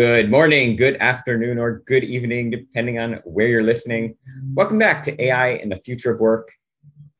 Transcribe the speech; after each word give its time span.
Good 0.00 0.30
morning, 0.30 0.76
good 0.76 0.96
afternoon, 0.96 1.58
or 1.58 1.80
good 1.80 2.04
evening, 2.04 2.48
depending 2.48 2.98
on 2.98 3.20
where 3.24 3.48
you're 3.48 3.62
listening. 3.62 4.16
Welcome 4.54 4.78
back 4.78 5.02
to 5.02 5.22
AI 5.22 5.48
and 5.48 5.70
the 5.70 5.76
Future 5.76 6.10
of 6.10 6.20
Work. 6.20 6.50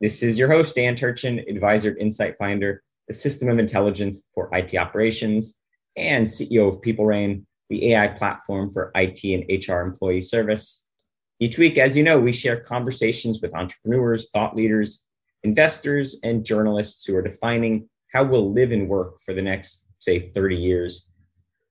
This 0.01 0.23
is 0.23 0.39
your 0.39 0.49
host, 0.49 0.77
Dan 0.77 0.97
Turchin, 0.97 1.41
advisor 1.41 1.91
at 1.91 1.99
Insight 1.99 2.37
Finder, 2.39 2.83
the 3.07 3.13
system 3.13 3.51
of 3.51 3.59
intelligence 3.59 4.23
for 4.33 4.49
IT 4.55 4.75
operations, 4.75 5.59
and 5.99 6.27
CEO 6.27 6.71
of 6.71 6.81
PeopleReign, 6.81 7.45
the 7.69 7.93
AI 7.93 8.09
platform 8.09 8.71
for 8.71 8.93
IT 8.95 9.25
and 9.25 9.45
HR 9.69 9.83
employee 9.83 10.23
service. 10.23 10.87
Each 11.39 11.59
week, 11.59 11.77
as 11.77 11.99
you 11.99 12.03
know, 12.03 12.19
we 12.19 12.33
share 12.33 12.61
conversations 12.61 13.43
with 13.43 13.55
entrepreneurs, 13.55 14.31
thought 14.31 14.57
leaders, 14.57 15.05
investors, 15.43 16.17
and 16.23 16.47
journalists 16.47 17.05
who 17.05 17.15
are 17.15 17.21
defining 17.21 17.91
how 18.11 18.25
we'll 18.25 18.55
live 18.55 18.73
and 18.73 18.89
work 18.89 19.21
for 19.21 19.35
the 19.35 19.43
next, 19.43 19.85
say, 19.99 20.31
30 20.31 20.57
years. 20.57 21.10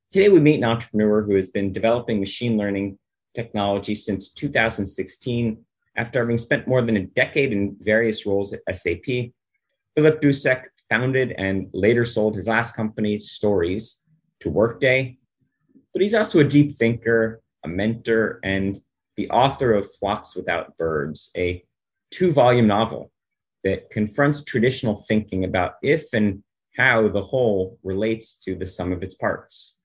Today, 0.10 0.30
we 0.30 0.40
meet 0.40 0.58
an 0.58 0.64
entrepreneur 0.64 1.22
who 1.22 1.36
has 1.36 1.50
been 1.50 1.72
developing 1.72 2.20
machine 2.20 2.58
learning 2.58 2.98
technology 3.36 3.94
since 3.94 4.32
2016 4.32 5.64
after 5.98 6.20
having 6.22 6.38
spent 6.40 6.68
more 6.68 6.82
than 6.82 6.98
a 6.98 7.06
decade 7.06 7.54
in 7.54 7.78
various 7.80 8.26
roles 8.26 8.52
at 8.52 8.76
SAP. 8.76 9.30
Filip 9.96 10.20
Dousek 10.20 10.64
founded 10.90 11.36
and 11.38 11.68
later 11.74 12.06
sold 12.06 12.36
his 12.36 12.48
last 12.48 12.76
company, 12.76 13.20
Stories, 13.20 14.00
to 14.40 14.50
Workday. 14.50 15.20
But 15.94 16.02
he's 16.02 16.16
also 16.16 16.40
a 16.40 16.44
deep 16.44 16.76
thinker, 16.76 17.42
a 17.64 17.68
mentor, 17.68 18.40
and 18.44 18.82
the 19.16 19.30
author 19.30 19.74
of 19.74 19.94
Flocks 20.00 20.36
Without 20.36 20.76
Birds, 20.78 21.30
a 21.38 21.64
two 22.10 22.32
volume 22.32 22.66
novel 22.66 23.12
that 23.64 23.92
confronts 23.92 24.44
traditional 24.44 25.06
thinking 25.08 25.44
about 25.44 25.74
if 25.84 26.14
and 26.14 26.44
how 26.76 27.10
the 27.10 27.22
whole 27.22 27.78
relates 27.84 28.34
to 28.34 28.56
the 28.56 28.66
sum 28.66 28.92
of 28.92 29.04
its 29.04 29.14
parts. 29.14 29.76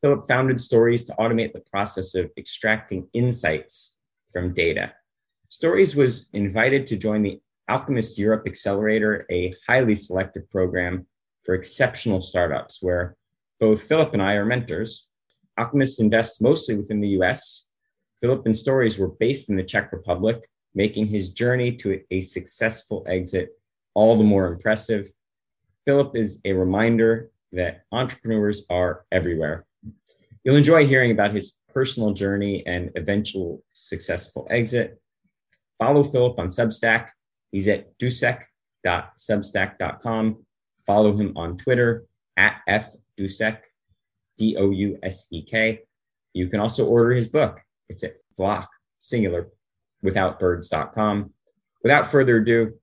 Filip 0.00 0.26
founded 0.28 0.60
Stories 0.60 1.04
to 1.04 1.14
automate 1.14 1.52
the 1.52 1.64
process 1.72 2.14
of 2.14 2.30
extracting 2.36 3.08
insights 3.12 3.96
from 4.30 4.54
data. 4.54 4.92
Stories 5.48 5.96
was 5.96 6.28
invited 6.32 6.86
to 6.86 6.96
join 6.96 7.22
the 7.22 7.40
Alchemist 7.68 8.16
Europe 8.16 8.44
Accelerator, 8.46 9.26
a 9.30 9.54
highly 9.66 9.96
selective 9.96 10.48
program 10.50 11.06
for 11.44 11.54
exceptional 11.54 12.20
startups 12.20 12.78
where 12.80 13.16
both 13.58 13.82
Filip 13.82 14.12
and 14.12 14.22
I 14.22 14.34
are 14.34 14.44
mentors. 14.44 15.08
Alchemist 15.58 16.00
invests 16.00 16.40
mostly 16.40 16.76
within 16.76 17.00
the 17.00 17.20
US. 17.20 17.66
Filip 18.20 18.46
and 18.46 18.56
Stories 18.56 18.98
were 18.98 19.08
based 19.08 19.50
in 19.50 19.56
the 19.56 19.64
Czech 19.64 19.92
Republic, 19.92 20.48
making 20.74 21.08
his 21.08 21.30
journey 21.30 21.72
to 21.72 22.00
a 22.10 22.20
successful 22.20 23.04
exit 23.08 23.50
all 23.94 24.16
the 24.16 24.24
more 24.24 24.46
impressive. 24.46 25.10
Filip 25.84 26.14
is 26.14 26.40
a 26.44 26.52
reminder 26.52 27.30
that 27.52 27.84
entrepreneurs 27.90 28.62
are 28.70 29.04
everywhere. 29.10 29.66
You'll 30.44 30.56
enjoy 30.56 30.86
hearing 30.86 31.10
about 31.10 31.32
his 31.32 31.54
personal 31.72 32.12
journey 32.12 32.62
and 32.66 32.90
eventual 32.96 33.64
successful 33.72 34.46
exit. 34.50 35.00
Follow 35.78 36.04
Filip 36.04 36.38
on 36.38 36.48
Substack. 36.48 37.08
He's 37.52 37.68
at 37.68 37.96
dousek.substack.com. 37.98 40.44
Follow 40.86 41.16
him 41.16 41.32
on 41.36 41.56
Twitter 41.56 42.04
at 42.36 42.60
fdousek, 42.68 43.60
D 44.36 44.56
O 44.56 44.70
U 44.70 44.98
S 45.02 45.26
E 45.30 45.42
K. 45.42 45.80
You 46.32 46.48
can 46.48 46.60
also 46.60 46.86
order 46.86 47.12
his 47.12 47.28
book. 47.28 47.60
It's 47.88 48.04
at 48.04 48.16
flock, 48.36 48.68
singular, 48.98 49.48
withoutbirds.com. 50.04 51.32
Without 51.82 52.10
further 52.10 52.38
ado, 52.38 52.74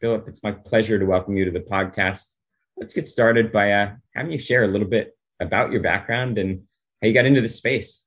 Filip, 0.00 0.28
it's 0.28 0.42
my 0.42 0.52
pleasure 0.52 0.98
to 0.98 1.06
welcome 1.06 1.36
you 1.36 1.44
to 1.44 1.50
the 1.50 1.60
podcast. 1.60 2.34
Let's 2.76 2.94
get 2.94 3.06
started 3.06 3.52
by 3.52 3.72
uh, 3.72 3.92
having 4.14 4.32
you 4.32 4.38
share 4.38 4.64
a 4.64 4.68
little 4.68 4.88
bit 4.88 5.16
about 5.40 5.72
your 5.72 5.80
background 5.80 6.38
and 6.38 6.62
how 7.02 7.08
you 7.08 7.14
got 7.14 7.26
into 7.26 7.40
the 7.40 7.48
space. 7.48 8.04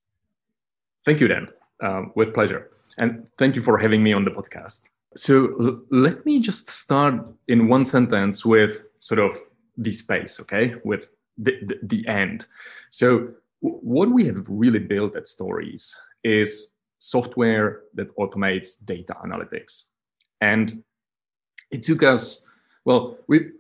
Thank 1.04 1.20
you, 1.20 1.28
Dan. 1.28 1.50
Um, 1.82 2.14
with 2.16 2.34
pleasure. 2.34 2.70
And 2.98 3.28
thank 3.38 3.56
you 3.56 3.62
for 3.62 3.78
having 3.78 4.02
me 4.02 4.14
on 4.14 4.24
the 4.24 4.32
podcast. 4.32 4.88
So 5.16 5.56
l- 5.60 5.86
let 5.92 6.26
me 6.26 6.40
just 6.40 6.70
start 6.70 7.16
in 7.50 7.68
one 7.68 7.84
sentence 7.84 8.46
with 8.46 8.84
sort 9.00 9.20
of 9.20 9.38
the 9.78 9.92
space, 9.92 10.40
okay? 10.40 10.76
With 10.86 11.10
the, 11.38 11.60
the, 11.66 11.80
the 11.84 12.08
end. 12.08 12.48
So 12.90 13.30
w- 13.62 13.80
what 13.82 14.10
we 14.10 14.26
have 14.26 14.46
really 14.48 14.80
built 14.80 15.18
at 15.18 15.28
Stories 15.28 15.94
is 16.24 16.78
software 17.00 17.82
that 17.96 18.16
automates 18.16 18.84
data 18.84 19.16
analytics. 19.26 19.84
And 20.40 20.84
it 21.72 21.84
took 21.84 22.04
us, 22.04 22.46
well, 22.86 23.18
we 23.28 23.52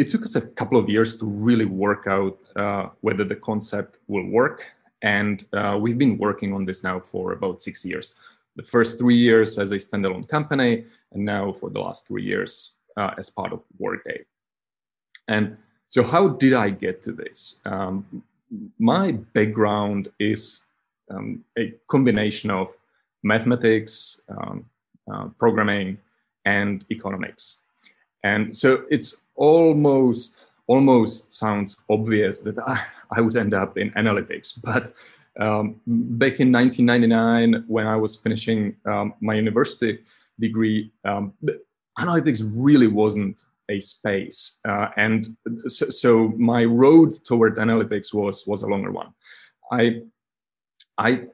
it, 0.00 0.10
took 0.10 0.22
us 0.22 0.36
a 0.36 0.40
couple 0.40 0.78
of 0.78 0.88
years 0.88 1.16
to 1.16 1.26
really 1.26 1.64
work 1.64 2.06
out 2.06 2.38
uh, 2.56 2.88
whether 3.00 3.24
the 3.24 3.36
concept 3.36 3.98
will 4.08 4.26
work 4.26 4.76
and 5.02 5.44
uh, 5.52 5.78
we've 5.80 5.98
been 5.98 6.18
working 6.18 6.52
on 6.52 6.64
this 6.64 6.82
now 6.82 6.98
for 6.98 7.32
about 7.32 7.62
six 7.62 7.84
years. 7.84 8.14
The 8.56 8.62
first 8.62 8.98
three 8.98 9.16
years 9.16 9.58
as 9.58 9.72
a 9.72 9.76
standalone 9.76 10.26
company, 10.28 10.84
and 11.12 11.24
now 11.24 11.52
for 11.52 11.70
the 11.70 11.80
last 11.80 12.08
three 12.08 12.24
years 12.24 12.78
uh, 12.96 13.12
as 13.18 13.30
part 13.30 13.52
of 13.52 13.62
Workday. 13.78 14.24
And 15.28 15.56
so, 15.86 16.02
how 16.02 16.28
did 16.28 16.54
I 16.54 16.70
get 16.70 17.02
to 17.02 17.12
this? 17.12 17.60
Um, 17.66 18.22
my 18.78 19.12
background 19.12 20.08
is 20.18 20.64
um, 21.10 21.44
a 21.58 21.74
combination 21.88 22.50
of 22.50 22.74
mathematics, 23.22 24.22
um, 24.28 24.64
uh, 25.12 25.28
programming, 25.38 25.98
and 26.44 26.84
economics. 26.90 27.58
And 28.24 28.56
so 28.56 28.84
it's 28.90 29.22
almost 29.34 30.46
almost 30.68 31.32
sounds 31.32 31.84
obvious 31.88 32.40
that 32.40 32.58
I, 32.66 32.82
I 33.16 33.20
would 33.20 33.36
end 33.36 33.54
up 33.54 33.78
in 33.78 33.90
analytics. 33.92 34.58
But 34.62 34.92
um, 35.38 35.80
back 35.86 36.40
in 36.40 36.50
1999, 36.50 37.64
when 37.68 37.86
I 37.86 37.96
was 37.96 38.16
finishing 38.16 38.76
um, 38.86 39.14
my 39.20 39.34
university 39.34 39.98
degree, 40.40 40.90
um, 41.04 41.32
analytics 41.98 42.50
really 42.54 42.88
wasn't 42.88 43.44
a 43.68 43.80
space, 43.80 44.60
uh, 44.68 44.88
and 44.96 45.36
so, 45.66 45.88
so, 45.88 46.28
my 46.38 46.64
road 46.64 47.24
toward 47.24 47.56
analytics 47.56 48.14
was 48.14 48.46
was 48.46 48.62
a 48.62 48.68
longer 48.68 48.92
one. 48.92 49.12
I, 49.72 50.02
I, 50.98 51.24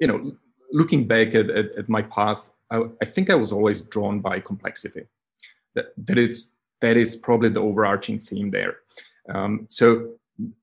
you 0.00 0.06
know, 0.06 0.32
looking 0.72 1.06
back 1.06 1.34
at, 1.34 1.50
at, 1.50 1.66
at 1.76 1.88
my 1.90 2.00
path, 2.00 2.48
I, 2.70 2.84
I 3.02 3.04
think 3.04 3.28
I 3.28 3.34
was 3.34 3.52
always 3.52 3.82
drawn 3.82 4.20
by 4.20 4.40
complexity. 4.40 5.02
That 5.96 6.18
is 6.18 6.54
that 6.80 6.96
is 6.96 7.16
probably 7.16 7.48
the 7.48 7.60
overarching 7.60 8.18
theme 8.18 8.50
there. 8.50 8.76
Um, 9.34 9.66
so 9.68 10.14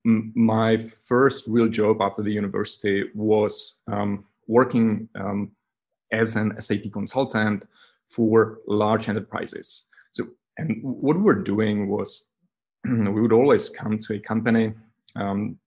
m- 0.06 0.32
my 0.36 0.78
first 0.78 1.46
real 1.48 1.68
job 1.68 2.02
after 2.02 2.22
the 2.22 2.32
university 2.32 3.06
was 3.14 3.82
um, 3.88 4.26
working 4.48 5.10
um, 5.16 5.52
as 6.12 6.36
an 6.36 6.60
SAP 6.62 6.92
consultant 6.94 7.66
for 8.08 8.60
large 8.68 9.10
enterprises. 9.10 9.90
So, 10.12 10.28
and 10.58 10.80
what 10.82 11.18
we 11.18 11.24
were 11.24 11.42
doing 11.42 11.90
was 11.90 12.32
we 12.86 13.22
would 13.22 13.34
always 13.34 13.70
come 13.70 13.98
to 14.00 14.14
a 14.14 14.20
company, 14.20 14.74
um, 15.16 15.58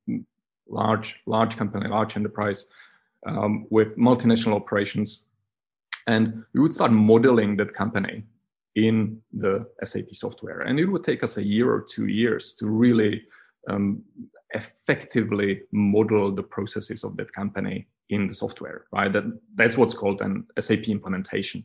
large, 0.68 1.20
large 1.26 1.56
company, 1.56 1.88
large 1.88 2.16
enterprise 2.16 2.66
um, 3.26 3.66
with 3.70 3.96
multinational 3.98 4.54
operations, 4.54 5.24
and 6.06 6.44
we 6.54 6.60
would 6.60 6.72
start 6.72 6.92
modeling 6.92 7.56
that 7.56 7.74
company 7.74 8.24
in 8.76 9.20
the 9.32 9.66
SAP 9.84 10.12
software. 10.12 10.60
And 10.60 10.78
it 10.78 10.86
would 10.86 11.04
take 11.04 11.22
us 11.22 11.36
a 11.36 11.42
year 11.42 11.72
or 11.72 11.80
two 11.80 12.06
years 12.06 12.52
to 12.54 12.68
really 12.68 13.22
um, 13.68 14.02
effectively 14.54 15.62
model 15.72 16.34
the 16.34 16.42
processes 16.42 17.04
of 17.04 17.16
that 17.16 17.32
company 17.32 17.86
in 18.10 18.26
the 18.26 18.34
software, 18.34 18.86
right? 18.92 19.12
That, 19.12 19.24
that's 19.54 19.76
what's 19.76 19.94
called 19.94 20.22
an 20.22 20.46
SAP 20.58 20.88
implementation. 20.88 21.64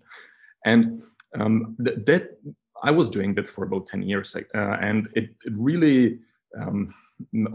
And 0.65 1.01
um, 1.39 1.75
th- 1.83 2.05
that 2.05 2.37
I 2.83 2.91
was 2.91 3.09
doing 3.09 3.33
that 3.35 3.47
for 3.47 3.63
about 3.63 3.87
10 3.87 4.03
years. 4.03 4.35
Uh, 4.35 4.57
and 4.81 5.07
it, 5.15 5.29
it 5.45 5.53
really 5.55 6.19
um, 6.59 6.93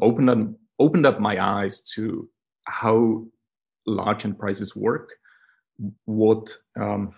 opened, 0.01 0.31
up, 0.31 0.39
opened 0.79 1.07
up 1.07 1.21
my 1.21 1.43
eyes 1.43 1.83
to 1.95 2.29
how 2.65 3.25
large 3.87 4.25
enterprises 4.25 4.75
work, 4.75 5.11
what 6.07 6.57
um, 6.81 7.11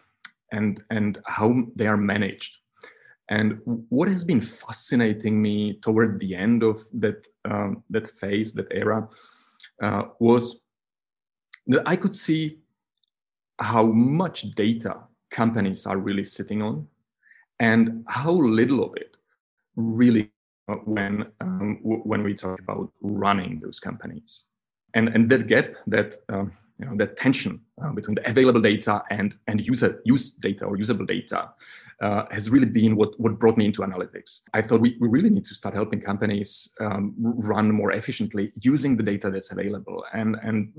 and 0.53 0.83
and 0.91 1.19
how 1.27 1.55
they 1.77 1.87
are 1.87 1.97
managed. 1.97 2.59
And 3.29 3.61
what 3.65 4.09
has 4.09 4.25
been 4.25 4.41
fascinating 4.41 5.41
me 5.41 5.75
toward 5.75 6.19
the 6.19 6.35
end 6.35 6.63
of 6.63 6.79
that 7.01 7.27
um, 7.45 7.85
that 7.91 8.11
phase, 8.11 8.53
that 8.55 8.67
era, 8.71 9.09
uh, 9.83 10.03
was 10.19 10.65
that 11.69 11.83
I 11.87 11.97
could 11.97 12.15
see 12.15 12.59
how 13.61 13.85
much 13.85 14.51
data 14.55 14.97
companies 15.31 15.87
are 15.87 15.99
really 15.99 16.25
sitting 16.25 16.61
on, 16.61 16.89
and 17.61 18.05
how 18.09 18.33
little 18.33 18.83
of 18.83 18.97
it 18.97 19.17
really 19.77 20.33
uh, 20.69 20.75
when 20.85 21.27
um, 21.41 21.79
when 21.83 22.25
we 22.25 22.35
talk 22.35 22.59
about 22.61 22.93
running 23.01 23.61
those 23.61 23.79
companies. 23.79 24.50
And 24.95 25.09
and 25.09 25.29
that 25.31 25.47
gap 25.47 25.75
that 25.87 26.15
um, 26.29 26.53
you 26.79 26.87
know 26.87 26.97
that 26.97 27.17
tension 27.17 27.61
uh, 27.83 27.91
between 27.93 28.15
the 28.15 28.29
available 28.29 28.61
data 28.61 29.03
and 29.11 29.37
and 29.47 29.67
user 29.67 30.01
use 30.05 30.31
data 30.31 30.65
or 30.65 30.77
usable 30.77 31.07
data 31.07 31.51
uh, 32.01 32.25
has 32.31 32.49
really 32.51 32.67
been 32.67 32.97
what 32.97 33.19
what 33.21 33.39
brought 33.39 33.57
me 33.57 33.67
into 33.67 33.83
analytics. 33.83 34.41
I 34.55 34.63
thought 34.63 34.81
we, 34.81 34.97
we 35.01 35.09
really 35.09 35.31
need 35.31 35.45
to 35.45 35.55
start 35.55 35.75
helping 35.75 36.01
companies 36.01 36.75
um, 36.81 37.15
run 37.19 37.71
more 37.71 37.93
efficiently 37.93 38.53
using 38.63 38.97
the 38.97 39.03
data 39.03 39.31
that's 39.31 39.53
available, 39.53 40.05
and 40.15 40.37
and 40.43 40.73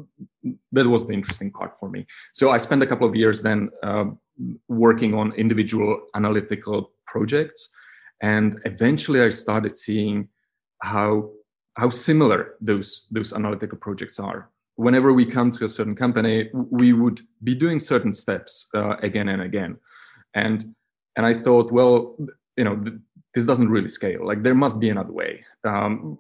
that 0.72 0.88
was 0.88 1.06
the 1.08 1.14
interesting 1.14 1.52
part 1.52 1.78
for 1.78 1.90
me. 1.90 2.06
So 2.34 2.50
I 2.50 2.58
spent 2.58 2.82
a 2.82 2.88
couple 2.88 3.08
of 3.08 3.16
years 3.16 3.42
then 3.42 3.70
uh, 3.84 4.06
working 4.68 5.14
on 5.14 5.34
individual 5.34 6.02
analytical 6.16 6.92
projects, 7.06 7.70
and 8.22 8.60
eventually 8.66 9.22
I 9.22 9.30
started 9.30 9.78
seeing 9.78 10.28
how 10.82 11.30
how 11.78 11.90
similar 11.90 12.56
those 12.62 13.08
those 13.12 13.34
analytical 13.34 13.78
projects 13.78 14.20
are. 14.20 14.50
Whenever 14.76 15.14
we 15.14 15.26
come 15.26 15.52
to 15.52 15.66
a 15.66 15.70
certain 15.70 15.96
company 15.96 16.50
we 16.54 16.94
would 16.94 17.22
be 17.44 17.56
doing 17.56 17.80
certain 17.80 18.14
steps 18.14 18.68
uh, 18.76 18.98
again 18.98 19.30
and 19.30 19.42
again. 19.42 19.78
And 20.34 20.74
and 21.18 21.26
i 21.26 21.34
thought 21.34 21.72
well 21.72 22.16
you 22.58 22.64
know 22.64 22.76
th- 22.78 22.96
this 23.34 23.46
doesn't 23.46 23.70
really 23.70 23.88
scale. 23.88 24.26
Like 24.26 24.44
there 24.44 24.56
must 24.56 24.80
be 24.80 24.90
another 24.90 25.14
way. 25.14 25.44
Um, 25.64 26.20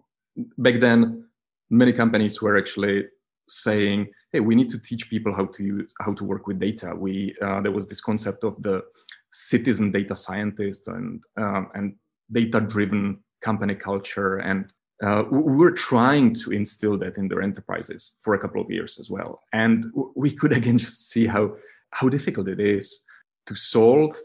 back 0.57 0.79
then 0.79 1.25
many 1.69 1.91
companies 1.91 2.41
were 2.41 2.57
actually 2.57 3.05
saying 3.47 4.07
hey 4.31 4.39
we 4.39 4.55
need 4.55 4.69
to 4.69 4.79
teach 4.79 5.09
people 5.09 5.33
how 5.33 5.45
to 5.45 5.63
use 5.63 5.93
how 5.99 6.13
to 6.13 6.23
work 6.23 6.47
with 6.47 6.59
data. 6.59 6.95
We 6.95 7.35
uh, 7.41 7.61
there 7.61 7.71
was 7.71 7.87
this 7.87 8.01
concept 8.01 8.43
of 8.43 8.61
the 8.61 8.83
citizen 9.31 9.91
data 9.91 10.15
scientist 10.15 10.87
and 10.87 11.23
um, 11.37 11.69
and 11.73 11.95
data 12.31 12.61
driven 12.61 13.19
company 13.41 13.75
culture 13.75 14.37
and 14.37 14.71
uh, 15.01 15.23
we're 15.31 15.71
trying 15.71 16.33
to 16.33 16.51
instill 16.51 16.97
that 16.97 17.17
in 17.17 17.27
their 17.27 17.41
enterprises 17.41 18.13
for 18.19 18.35
a 18.35 18.39
couple 18.39 18.61
of 18.61 18.69
years 18.69 18.99
as 18.99 19.09
well. 19.09 19.41
And 19.51 19.85
we 20.15 20.31
could 20.31 20.51
again 20.51 20.77
just 20.77 21.09
see 21.09 21.25
how 21.25 21.55
how 21.91 22.07
difficult 22.09 22.47
it 22.47 22.59
is 22.59 23.03
to 23.47 23.55
solve 23.55 24.15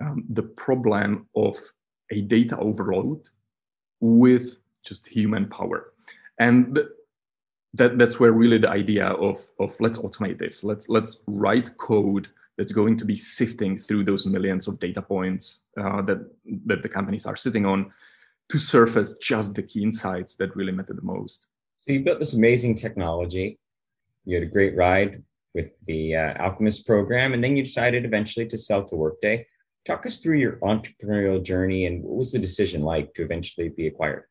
um, 0.00 0.24
the 0.28 0.42
problem 0.42 1.26
of 1.34 1.56
a 2.10 2.20
data 2.20 2.58
overload 2.58 3.28
with 4.00 4.56
just 4.84 5.06
human 5.06 5.48
power. 5.48 5.92
And 6.38 6.78
that 7.72 7.98
that's 7.98 8.20
where 8.20 8.32
really 8.32 8.58
the 8.58 8.70
idea 8.70 9.06
of 9.06 9.38
of 9.58 9.78
let's 9.80 9.98
automate 9.98 10.38
this. 10.38 10.64
Let's 10.64 10.88
let's 10.88 11.20
write 11.26 11.76
code 11.78 12.28
that's 12.56 12.72
going 12.72 12.96
to 12.98 13.04
be 13.04 13.16
sifting 13.16 13.76
through 13.76 14.04
those 14.04 14.26
millions 14.26 14.68
of 14.68 14.78
data 14.78 15.02
points 15.02 15.62
uh, 15.78 16.02
that 16.02 16.30
that 16.66 16.82
the 16.82 16.88
companies 16.88 17.26
are 17.26 17.36
sitting 17.36 17.64
on 17.66 17.90
to 18.50 18.58
surface 18.58 19.16
just 19.18 19.54
the 19.54 19.62
key 19.62 19.82
insights 19.82 20.34
that 20.36 20.54
really 20.54 20.72
matter 20.72 20.94
the 20.94 21.02
most. 21.02 21.48
So 21.78 21.92
you 21.92 22.04
built 22.04 22.18
this 22.18 22.34
amazing 22.34 22.74
technology. 22.74 23.58
You 24.24 24.36
had 24.36 24.44
a 24.44 24.50
great 24.50 24.76
ride 24.76 25.22
with 25.54 25.70
the 25.86 26.16
uh, 26.16 26.42
Alchemist 26.42 26.86
program, 26.86 27.32
and 27.32 27.42
then 27.42 27.56
you 27.56 27.62
decided 27.62 28.04
eventually 28.04 28.46
to 28.46 28.58
sell 28.58 28.84
to 28.84 28.96
Workday. 28.96 29.46
Talk 29.84 30.06
us 30.06 30.18
through 30.18 30.38
your 30.38 30.56
entrepreneurial 30.56 31.42
journey 31.42 31.86
and 31.86 32.02
what 32.02 32.16
was 32.16 32.32
the 32.32 32.38
decision 32.38 32.82
like 32.82 33.12
to 33.14 33.22
eventually 33.22 33.68
be 33.68 33.86
acquired? 33.86 34.24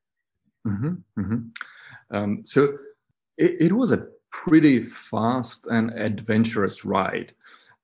Mm-hmm, 0.68 1.21
mm-hmm. 1.21 2.16
Um, 2.16 2.42
so 2.44 2.77
it, 3.38 3.62
it, 3.62 3.74
was 3.74 3.92
a 3.92 4.07
pretty 4.31 4.81
fast 4.81 5.68
and 5.68 5.92
adventurous 5.92 6.86
ride. 6.86 7.33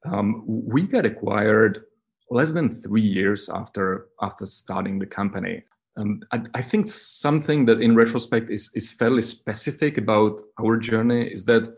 Um, 0.05 0.43
we 0.45 0.83
got 0.83 1.05
acquired 1.05 1.83
less 2.31 2.53
than 2.53 2.81
three 2.81 3.01
years 3.01 3.49
after 3.49 4.07
after 4.21 4.45
starting 4.45 4.97
the 4.97 5.05
company. 5.05 5.63
Um, 5.99 6.21
I, 6.31 6.41
I, 6.53 6.61
think 6.61 6.85
something 6.85 7.65
that 7.65 7.81
in 7.81 7.93
retrospect 7.93 8.49
is, 8.49 8.71
is 8.73 8.89
fairly 8.89 9.21
specific 9.21 9.97
about 9.97 10.39
our 10.61 10.77
journey 10.77 11.27
is 11.27 11.43
that 11.45 11.77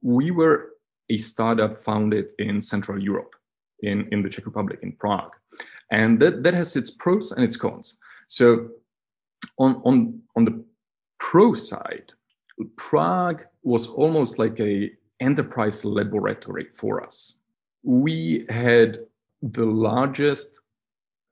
we 0.00 0.30
were 0.30 0.74
a 1.10 1.16
startup 1.16 1.74
founded 1.74 2.30
in 2.38 2.60
Central 2.60 3.02
Europe, 3.02 3.34
in, 3.80 4.08
in 4.12 4.22
the 4.22 4.28
Czech 4.28 4.46
Republic, 4.46 4.78
in 4.82 4.92
Prague. 4.92 5.34
And 5.90 6.20
that, 6.20 6.44
that 6.44 6.54
has 6.54 6.76
its 6.76 6.90
pros 6.90 7.32
and 7.32 7.42
its 7.44 7.56
cons. 7.56 7.98
So 8.28 8.68
on, 9.58 9.82
on, 9.84 10.20
on 10.36 10.44
the 10.44 10.64
pro 11.18 11.54
side, 11.54 12.12
Prague 12.76 13.44
was 13.64 13.88
almost 13.88 14.38
like 14.38 14.60
a 14.60 14.90
enterprise 15.20 15.84
laboratory 15.84 16.66
for 16.74 17.02
us. 17.02 17.40
We 17.82 18.46
had 18.48 18.98
the 19.42 19.66
largest 19.66 20.61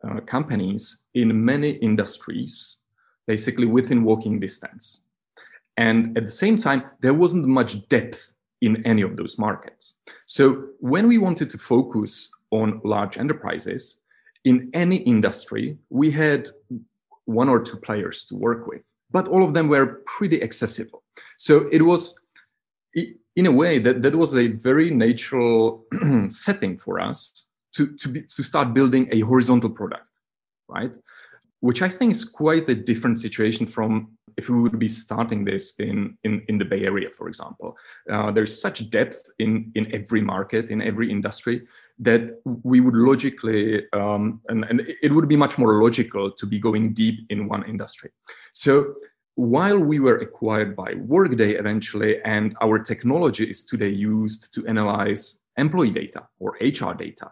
uh, 0.09 0.21
companies 0.21 1.05
in 1.15 1.45
many 1.45 1.71
industries, 1.73 2.79
basically 3.27 3.67
within 3.67 4.05
walking 4.05 4.41
distance. 4.41 5.09
And 5.77 6.17
at 6.17 6.27
the 6.27 6.33
same 6.33 6.57
time, 6.57 6.85
there 7.01 7.15
wasn't 7.15 7.47
much 7.47 7.89
depth 7.89 8.33
in 8.61 8.85
any 8.87 9.03
of 9.03 9.17
those 9.17 9.39
markets. 9.39 9.95
So 10.27 10.67
when 10.81 11.09
we 11.09 11.19
wanted 11.19 11.51
to 11.51 11.59
focus 11.59 12.31
on 12.51 12.81
large 12.85 13.17
enterprises, 13.19 14.01
in 14.45 14.71
any 14.75 14.97
industry, 14.97 15.77
we 15.91 16.11
had 16.11 16.49
one 17.25 17.49
or 17.49 17.61
two 17.61 17.77
players 17.77 18.25
to 18.27 18.35
work 18.35 18.67
with, 18.67 18.83
but 19.11 19.29
all 19.29 19.45
of 19.45 19.55
them 19.55 19.69
were 19.69 20.03
pretty 20.07 20.43
accessible. 20.43 21.03
So 21.37 21.69
it 21.71 21.83
was, 21.83 22.19
in 22.95 23.47
a 23.47 23.53
way, 23.53 23.79
that, 23.79 24.03
that 24.03 24.15
was 24.15 24.35
a 24.35 24.49
very 24.49 24.91
natural 24.91 25.85
setting 26.29 26.77
for 26.77 27.01
us 27.01 27.47
to, 27.75 27.95
to, 27.97 28.09
be, 28.09 28.23
to 28.23 28.43
start 28.43 28.75
building 28.75 29.09
a 29.13 29.21
horizontal 29.21 29.71
product, 29.71 30.09
right? 30.69 30.93
Which 31.61 31.83
I 31.83 31.89
think 31.89 32.13
is 32.13 32.25
quite 32.25 32.69
a 32.69 32.75
different 32.75 33.21
situation 33.21 33.67
from 33.67 34.17
if 34.37 34.49
we 34.49 34.59
would 34.61 34.79
be 34.79 34.89
starting 34.89 35.45
this 35.45 35.75
in, 35.79 36.17
in, 36.25 36.43
in 36.49 36.57
the 36.57 36.65
Bay 36.65 36.85
Area, 36.85 37.11
for 37.11 37.29
example. 37.29 37.77
Uh, 38.11 38.31
there's 38.31 38.59
such 38.61 38.89
depth 38.91 39.23
in, 39.39 39.71
in 39.75 39.93
every 39.95 40.23
market, 40.23 40.71
in 40.71 40.81
every 40.83 41.11
industry, 41.11 41.67
that 41.99 42.41
we 42.45 42.81
would 42.81 42.95
logically, 42.95 43.85
um, 43.93 44.41
and, 44.49 44.65
and 44.71 44.79
it 45.03 45.13
would 45.13 45.29
be 45.29 45.37
much 45.37 45.59
more 45.59 45.83
logical 45.83 46.31
to 46.31 46.47
be 46.47 46.59
going 46.59 46.95
deep 46.95 47.27
in 47.29 47.49
one 47.49 47.65
industry. 47.69 48.11
So 48.53 48.95
while 49.35 49.79
we 49.79 50.01
were 50.01 50.19
acquired 50.19 50.75
by 50.75 50.95
Workday 50.95 51.53
eventually, 51.55 52.21
and 52.23 52.57
our 52.63 52.79
technology 52.79 53.45
is 53.45 53.65
today 53.65 53.89
used 53.89 54.53
to 54.55 54.67
analyze 54.67 55.41
employee 55.57 55.91
data 55.91 56.27
or 56.39 56.57
HR 56.61 56.95
data, 56.95 57.31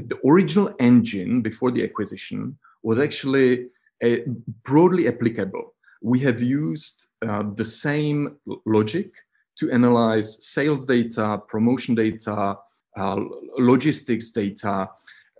like 0.00 0.08
the 0.08 0.28
original 0.28 0.74
engine 0.80 1.42
before 1.42 1.70
the 1.70 1.84
acquisition 1.84 2.58
was 2.82 2.98
actually 2.98 3.66
a, 4.02 4.24
broadly 4.64 5.08
applicable. 5.08 5.74
We 6.02 6.20
have 6.20 6.40
used 6.40 7.06
uh, 7.26 7.44
the 7.54 7.64
same 7.64 8.36
logic 8.64 9.12
to 9.58 9.70
analyze 9.70 10.44
sales 10.46 10.86
data, 10.86 11.42
promotion 11.48 11.94
data, 11.94 12.56
uh, 12.96 13.16
logistics 13.58 14.30
data, 14.30 14.88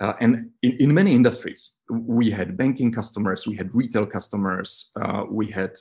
uh, 0.00 0.12
and 0.20 0.50
in, 0.62 0.72
in, 0.78 0.94
many 0.94 1.12
industries. 1.12 1.72
We 1.90 2.30
had 2.30 2.56
banking 2.56 2.92
customers, 2.92 3.46
we 3.46 3.56
had 3.56 3.74
retail 3.74 4.06
customers, 4.06 4.90
uh, 5.00 5.24
we 5.28 5.46
had 5.46 5.72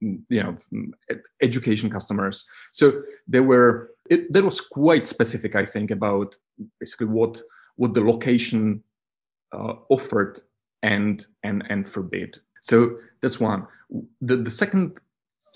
you 0.00 0.42
know 0.42 0.56
education 1.42 1.90
customers. 1.90 2.46
So 2.70 3.02
there 3.28 3.42
were 3.42 3.90
it, 4.10 4.32
that 4.32 4.44
was 4.44 4.60
quite 4.60 5.06
specific, 5.06 5.54
I 5.54 5.64
think, 5.64 5.90
about 5.90 6.36
basically 6.80 7.06
what 7.06 7.40
what 7.76 7.94
the 7.94 8.00
location 8.00 8.82
uh, 9.52 9.74
offered 9.88 10.40
and 10.82 11.26
and 11.42 11.64
and 11.70 11.88
forbid. 11.88 12.38
So 12.60 12.96
that's 13.20 13.40
one. 13.40 13.66
The 14.20 14.36
the 14.36 14.50
second 14.50 14.98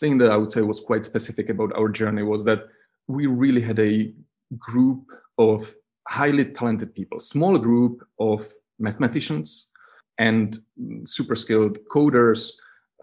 thing 0.01 0.19
that 0.19 0.31
I 0.31 0.37
would 0.37 0.51
say 0.51 0.63
was 0.63 0.81
quite 0.81 1.05
specific 1.05 1.49
about 1.49 1.73
our 1.75 1.89
journey 1.89 2.23
was 2.23 2.45
that 2.45 2.69
we 3.09 3.27
really 3.27 3.61
had 3.61 3.79
a 3.79 4.13
group 4.59 5.05
of 5.39 5.75
highly 6.09 6.45
talented 6.45 6.95
people, 6.95 7.21
small 7.21 7.59
group 7.59 8.07
of 8.19 8.47
mathematicians 8.79 9.71
and 10.19 10.59
super 11.05 11.37
skilled 11.37 11.79
coders 11.91 12.53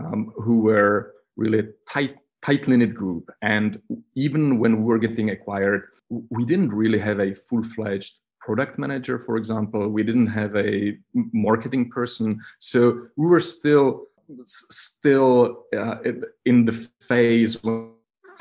um, 0.04 0.32
who 0.36 0.62
were 0.62 1.14
really 1.38 1.68
tight 1.88 2.16
tightly 2.42 2.78
knit 2.78 2.94
group. 2.94 3.32
And 3.42 3.82
even 4.16 4.60
when 4.60 4.78
we 4.78 4.84
were 4.84 5.00
getting 5.00 5.32
acquired, 5.32 5.88
we 6.30 6.46
didn't 6.46 6.70
really 6.70 7.00
have 7.00 7.20
a 7.20 7.34
full 7.34 7.64
fledged 7.64 8.22
product 8.46 8.78
manager, 8.78 9.18
for 9.18 9.38
example. 9.38 9.88
We 9.90 10.04
didn't 10.04 10.28
have 10.28 10.56
a 10.56 10.98
marketing 11.14 11.90
person, 11.90 12.40
so 12.60 13.08
we 13.16 13.26
were 13.28 13.40
still 13.40 14.08
still 14.46 15.66
uh, 15.78 15.98
in 16.46 16.66
the 16.66 16.74
phase 17.02 17.58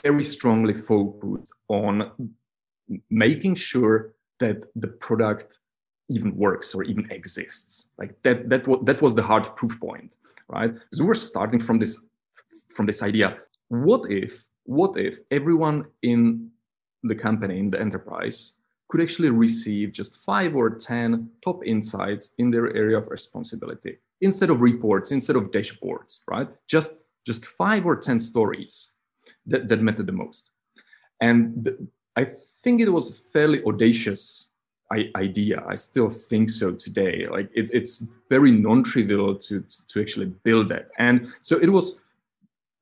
very 0.03 0.25
strongly 0.25 0.75
focused 0.75 1.53
on 1.69 2.11
making 3.11 3.55
sure 3.55 4.15
that 4.39 4.65
the 4.77 4.89
product 4.89 5.59
even 6.09 6.35
works 6.37 6.75
or 6.75 6.83
even 6.85 7.11
exists. 7.11 7.91
Like 7.99 8.13
that 8.23 8.49
that, 8.51 8.67
was 8.67 8.81
that 8.85 9.03
was 9.03 9.15
the 9.15 9.23
hard 9.23 9.45
proof 9.57 9.79
point 9.81 10.11
right? 10.49 10.73
Because 10.73 11.01
we 11.01 11.07
were 11.07 11.15
starting 11.15 11.61
from 11.61 11.79
this 11.79 12.07
from 12.75 12.87
this 12.87 13.03
idea. 13.03 13.39
What 13.69 14.11
if 14.11 14.47
what 14.65 14.97
if 14.97 15.19
everyone 15.31 15.87
in 16.03 16.51
the 17.03 17.15
company 17.15 17.59
in 17.59 17.71
the 17.71 17.81
enterprise 17.81 18.55
could 18.89 19.01
actually 19.01 19.31
receive 19.31 19.93
just 19.93 20.25
five 20.25 20.57
or 20.57 20.71
10 20.71 21.31
top 21.43 21.65
insights 21.67 22.35
in 22.39 22.51
their 22.51 22.75
area 22.77 22.99
of 22.99 23.09
responsibility 23.09 23.99
instead 24.21 24.51
of 24.51 24.63
reports, 24.63 25.11
instead 25.13 25.37
of 25.37 25.51
dashboards, 25.51 26.21
right? 26.29 26.49
Just, 26.69 26.99
just 27.27 27.45
five 27.45 27.87
or 27.87 27.97
10 27.97 28.19
stories. 28.19 28.93
that, 29.47 29.69
that 29.69 29.81
mattered 29.81 30.07
the 30.07 30.13
most. 30.13 30.51
And 31.21 31.89
I 32.17 32.27
think 32.63 32.81
it 32.81 32.89
was 32.89 33.11
a 33.11 33.31
fairly 33.33 33.63
audacious 33.65 34.51
idea. 35.17 35.63
I 35.69 35.75
still 35.75 36.09
think 36.09 36.51
so 36.51 36.73
today. 36.73 37.27
Like 37.27 37.51
it, 37.55 37.71
it's 37.73 38.07
very 38.29 38.51
non-trivial 38.51 39.37
to, 39.37 39.65
to 39.89 40.01
actually 40.01 40.27
build 40.45 40.69
that. 40.69 40.91
And 40.99 41.33
so 41.41 41.59
it 41.59 41.69
was 41.69 42.01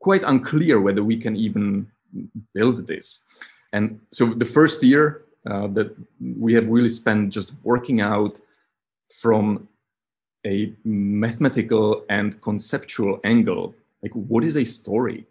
quite 0.01 0.23
unclear 0.25 0.81
whether 0.81 1.03
we 1.03 1.17
can 1.17 1.37
even 1.37 1.91
build 2.53 2.87
this. 2.87 3.25
And 3.73 4.01
so 4.11 4.35
the 4.35 4.45
first 4.45 4.83
year 4.83 5.25
uh, 5.49 5.67
that 5.69 5.97
we 6.21 6.55
have 6.55 6.69
really 6.69 6.89
spent 6.89 7.33
just 7.33 7.53
working 7.65 8.01
out 8.01 8.39
from 9.21 9.69
a 10.47 10.73
mathematical 10.85 12.05
and 12.09 12.41
conceptual 12.41 13.21
angle, 13.25 13.75
like 14.03 14.13
what 14.13 14.45
is 14.45 14.57
a 14.57 14.65
story? 14.65 15.27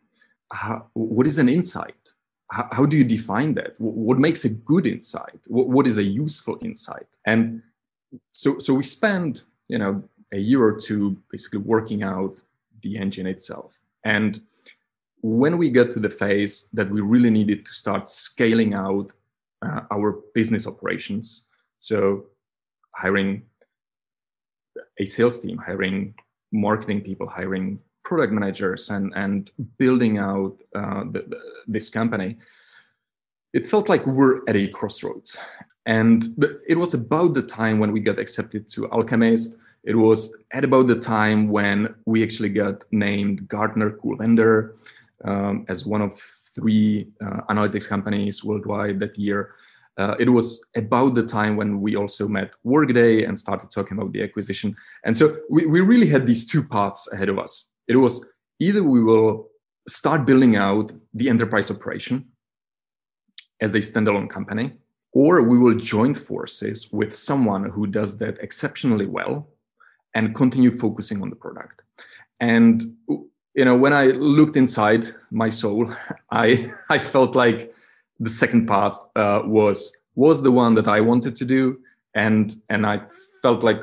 How, 0.51 0.85
what 0.93 1.27
is 1.27 1.37
an 1.37 1.49
insight? 1.49 2.13
How, 2.51 2.67
how, 2.71 2.85
do 2.85 2.97
you 2.97 3.03
define 3.03 3.53
that? 3.55 3.75
What 3.79 4.19
makes 4.19 4.43
a 4.45 4.49
good 4.49 4.85
insight? 4.85 5.39
What, 5.47 5.67
what 5.67 5.87
is 5.87 5.97
a 5.97 6.03
useful 6.03 6.57
insight? 6.61 7.07
And 7.25 7.61
so, 8.33 8.59
so 8.59 8.73
we 8.73 8.83
spend, 8.83 9.43
you 9.67 9.77
know, 9.77 10.03
a 10.33 10.37
year 10.37 10.63
or 10.63 10.77
two 10.77 11.17
basically 11.31 11.59
working 11.59 12.03
out 12.03 12.41
the 12.81 12.97
engine 12.97 13.27
itself. 13.27 13.79
And 14.03 14.39
when 15.21 15.57
we 15.57 15.69
get 15.69 15.91
to 15.91 15.99
the 15.99 16.09
phase 16.09 16.67
that 16.73 16.89
we 16.89 17.01
really 17.01 17.29
needed 17.29 17.65
to 17.65 17.73
start 17.73 18.09
scaling 18.09 18.73
out 18.73 19.13
uh, 19.61 19.81
our 19.91 20.21
business 20.33 20.67
operations, 20.67 21.47
so 21.79 22.25
hiring 22.95 23.43
a 24.99 25.05
sales 25.05 25.39
team, 25.39 25.57
hiring 25.57 26.13
marketing 26.51 27.01
people, 27.01 27.27
hiring 27.27 27.79
product 28.03 28.33
managers, 28.33 28.89
and 28.89 29.13
and 29.15 29.51
building 29.77 30.17
out 30.17 30.55
uh, 30.75 31.03
the, 31.11 31.23
the, 31.27 31.39
this 31.67 31.89
company, 31.89 32.37
it 33.53 33.65
felt 33.65 33.89
like 33.89 34.05
we're 34.05 34.37
at 34.47 34.55
a 34.55 34.67
crossroads. 34.69 35.37
And 35.85 36.23
it 36.67 36.77
was 36.77 36.93
about 36.93 37.33
the 37.33 37.41
time 37.41 37.79
when 37.79 37.91
we 37.91 37.99
got 37.99 38.19
accepted 38.19 38.69
to 38.69 38.89
Alchemist. 38.91 39.57
It 39.83 39.95
was 39.95 40.37
at 40.51 40.63
about 40.63 40.85
the 40.85 40.99
time 40.99 41.49
when 41.49 41.95
we 42.05 42.21
actually 42.23 42.49
got 42.49 42.83
named 42.91 43.47
Gartner 43.47 43.91
Cool 43.91 44.17
Vendor 44.17 44.75
um, 45.25 45.65
as 45.69 45.85
one 45.85 46.03
of 46.03 46.13
three 46.55 47.07
uh, 47.25 47.41
analytics 47.49 47.87
companies 47.87 48.43
worldwide 48.43 48.99
that 48.99 49.17
year. 49.17 49.55
Uh, 49.97 50.15
it 50.19 50.29
was 50.29 50.65
about 50.75 51.13
the 51.15 51.25
time 51.25 51.57
when 51.57 51.81
we 51.81 51.95
also 51.95 52.27
met 52.27 52.53
Workday 52.63 53.23
and 53.23 53.37
started 53.37 53.69
talking 53.69 53.97
about 53.97 54.13
the 54.13 54.23
acquisition. 54.23 54.75
And 55.03 55.15
so 55.15 55.37
we, 55.49 55.65
we 55.65 55.81
really 55.81 56.07
had 56.07 56.25
these 56.25 56.45
two 56.45 56.63
paths 56.63 57.07
ahead 57.11 57.29
of 57.29 57.37
us. 57.37 57.71
It 57.87 57.97
was 57.97 58.31
either 58.59 58.83
we 58.83 59.03
will 59.03 59.49
start 59.87 60.25
building 60.25 60.55
out 60.55 60.91
the 61.13 61.29
enterprise 61.29 61.69
operation 61.69 62.25
as 63.59 63.75
a 63.75 63.79
standalone 63.79 64.29
company, 64.29 64.73
or 65.13 65.43
we 65.43 65.57
will 65.59 65.75
join 65.75 66.13
forces 66.13 66.91
with 66.91 67.15
someone 67.15 67.69
who 67.69 67.85
does 67.85 68.17
that 68.17 68.39
exceptionally 68.39 69.05
well 69.07 69.49
and 70.15 70.35
continue 70.35 70.71
focusing 70.71 71.21
on 71.21 71.29
the 71.29 71.35
product. 71.35 71.83
And 72.39 72.83
you 73.53 73.65
know, 73.65 73.75
when 73.75 73.93
I 73.93 74.05
looked 74.05 74.55
inside 74.55 75.05
my 75.29 75.49
soul, 75.49 75.93
I 76.31 76.71
I 76.89 76.97
felt 76.97 77.35
like 77.35 77.73
the 78.19 78.29
second 78.29 78.67
path 78.67 78.97
uh, 79.15 79.41
was 79.45 79.97
was 80.15 80.41
the 80.41 80.51
one 80.51 80.75
that 80.75 80.87
I 80.87 81.01
wanted 81.01 81.35
to 81.35 81.45
do, 81.45 81.79
and 82.15 82.55
and 82.69 82.85
I 82.85 83.01
felt 83.41 83.63
like 83.63 83.81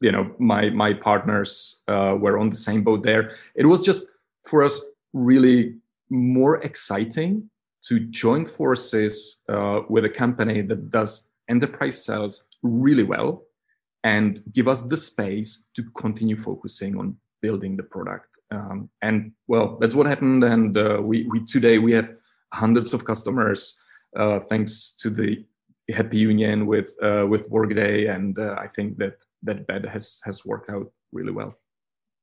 you 0.00 0.12
know 0.12 0.34
my 0.38 0.70
my 0.70 0.94
partners 0.94 1.82
uh, 1.88 2.16
were 2.18 2.38
on 2.38 2.50
the 2.50 2.56
same 2.56 2.82
boat 2.82 3.02
there. 3.02 3.32
It 3.54 3.66
was 3.66 3.84
just 3.84 4.10
for 4.42 4.62
us 4.62 4.80
really 5.12 5.76
more 6.10 6.62
exciting 6.62 7.48
to 7.88 8.00
join 8.00 8.46
forces 8.46 9.42
uh, 9.48 9.80
with 9.88 10.04
a 10.04 10.08
company 10.08 10.62
that 10.62 10.90
does 10.90 11.30
enterprise 11.48 12.02
sales 12.02 12.46
really 12.62 13.02
well 13.02 13.42
and 14.04 14.40
give 14.52 14.68
us 14.68 14.82
the 14.82 14.96
space 14.96 15.66
to 15.74 15.82
continue 15.94 16.36
focusing 16.36 16.96
on 16.96 17.16
building 17.44 17.76
the 17.76 17.88
product. 17.94 18.30
Um, 18.56 18.78
and 19.02 19.16
well, 19.52 19.66
that's 19.80 19.96
what 19.98 20.06
happened. 20.06 20.42
And 20.54 20.72
uh, 20.76 21.00
we, 21.08 21.16
we 21.30 21.38
today 21.44 21.76
we 21.86 21.92
have 21.98 22.08
hundreds 22.52 22.90
of 22.94 23.00
customers 23.04 23.60
uh, 24.22 24.38
thanks 24.50 24.72
to 25.00 25.10
the 25.10 25.44
happy 25.98 26.18
union 26.18 26.66
with 26.72 26.88
uh, 27.02 27.26
with 27.32 27.44
Workday, 27.50 28.06
and 28.14 28.38
uh, 28.38 28.54
I 28.64 28.68
think 28.74 28.88
that 29.02 29.16
that 29.46 29.66
bet 29.68 29.84
has 29.94 30.20
has 30.24 30.36
worked 30.50 30.70
out 30.74 30.88
really 31.12 31.34
well. 31.38 31.52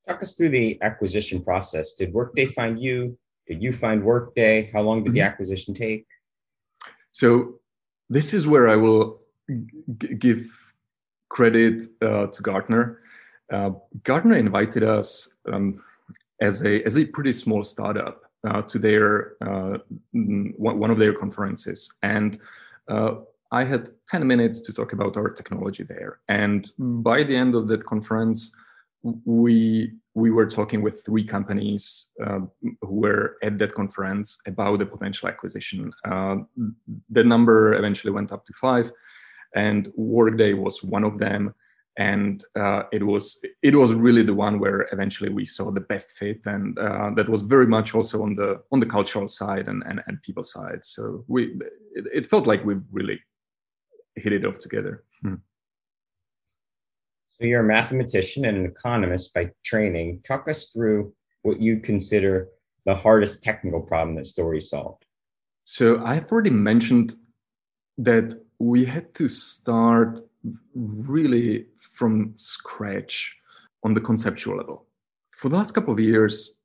Talk 0.07 0.23
us 0.23 0.33
through 0.35 0.49
the 0.59 0.67
acquisition 0.89 1.43
process. 1.49 1.93
Did 1.99 2.09
Workday 2.13 2.47
find 2.59 2.75
you? 2.85 3.17
Did 3.49 3.61
you 3.65 3.71
find 3.83 4.03
Workday? 4.03 4.71
How 4.73 4.81
long 4.87 4.97
did 5.03 5.09
mm-hmm. 5.09 5.15
the 5.15 5.21
acquisition 5.29 5.73
take? 5.73 6.05
So 7.11 7.25
this 8.09 8.33
is 8.33 8.47
where 8.47 8.67
I 8.73 8.77
will 8.85 9.21
g- 10.01 10.15
give 10.25 10.41
credit 11.29 11.77
uh, 12.01 12.25
to 12.33 12.39
Gartner. 12.49 12.85
Uh, 13.51 13.71
Gartner 14.03 14.37
invited 14.37 14.83
us 14.83 15.35
um, 15.51 15.83
as 16.41 16.65
a 16.65 16.81
as 16.83 16.97
a 16.97 17.05
pretty 17.05 17.33
small 17.33 17.63
startup 17.63 18.21
uh, 18.47 18.61
to 18.63 18.79
their 18.79 19.33
uh, 19.45 19.77
one 20.57 20.89
of 20.89 20.97
their 20.97 21.13
conferences, 21.13 21.97
and 22.01 22.39
uh, 22.87 23.15
I 23.51 23.63
had 23.63 23.89
ten 24.07 24.25
minutes 24.25 24.61
to 24.61 24.73
talk 24.73 24.93
about 24.93 25.17
our 25.17 25.29
technology 25.29 25.83
there. 25.83 26.19
And 26.29 26.65
by 26.77 27.23
the 27.23 27.35
end 27.35 27.53
of 27.55 27.67
that 27.67 27.85
conference, 27.85 28.55
we 29.25 29.91
we 30.13 30.31
were 30.31 30.47
talking 30.47 30.81
with 30.81 31.05
three 31.05 31.23
companies 31.23 32.09
uh, 32.25 32.39
who 32.81 32.95
were 33.01 33.37
at 33.43 33.57
that 33.59 33.73
conference 33.73 34.39
about 34.47 34.79
the 34.79 34.85
potential 34.85 35.29
acquisition. 35.29 35.91
Uh, 36.05 36.37
the 37.09 37.23
number 37.23 37.73
eventually 37.73 38.11
went 38.11 38.31
up 38.31 38.45
to 38.45 38.53
five, 38.53 38.91
and 39.55 39.91
Workday 39.95 40.53
was 40.53 40.83
one 40.83 41.03
of 41.03 41.17
them 41.17 41.53
and 41.97 42.43
uh, 42.57 42.83
it 42.91 43.03
was 43.05 43.43
it 43.61 43.75
was 43.75 43.93
really 43.93 44.23
the 44.23 44.33
one 44.33 44.59
where 44.59 44.87
eventually 44.93 45.29
we 45.29 45.45
saw 45.45 45.71
the 45.71 45.81
best 45.81 46.11
fit. 46.11 46.39
And 46.45 46.77
uh, 46.79 47.11
that 47.15 47.27
was 47.27 47.41
very 47.41 47.67
much 47.67 47.93
also 47.93 48.23
on 48.23 48.33
the 48.33 48.61
on 48.71 48.79
the 48.79 48.85
cultural 48.85 49.27
side 49.27 49.67
and 49.67 49.83
and, 49.85 50.01
and 50.07 50.21
people 50.21 50.43
side. 50.43 50.85
So 50.85 51.25
we 51.27 51.57
it, 51.93 52.05
it, 52.13 52.25
felt 52.25 52.47
like 52.47 52.63
we 52.63 52.75
really 52.91 53.19
hit 54.15 54.31
it 54.33 54.45
off 54.45 54.59
together. 54.59 55.03
Hmm. 55.21 55.35
so 57.27 57.45
you're 57.45 57.61
a 57.61 57.63
mathematician 57.63 58.45
and 58.45 58.57
an 58.57 58.65
economist 58.65 59.33
by 59.33 59.51
training. 59.63 60.21
Talk 60.23 60.47
us 60.47 60.67
through 60.67 61.13
what 61.41 61.61
you 61.61 61.79
consider 61.79 62.47
the 62.85 62.95
hardest 62.95 63.43
technical 63.43 63.81
problem 63.81 64.15
that 64.15 64.25
story 64.25 64.61
solved. 64.61 65.05
So 65.63 66.03
i've 66.05 66.31
already 66.31 66.49
mentioned 66.49 67.15
that 67.97 68.33
we 68.59 68.85
had 68.85 69.13
to 69.15 69.27
start 69.27 70.19
really 70.75 71.67
from 71.75 72.33
scratch 72.35 73.35
on 73.83 73.93
the 73.93 74.01
conceptual 74.01 74.57
level. 74.57 74.85
For 75.33 75.49
the 75.49 75.55
last 75.55 75.71
couple 75.71 75.93
of 75.93 75.99
years, 75.99 76.57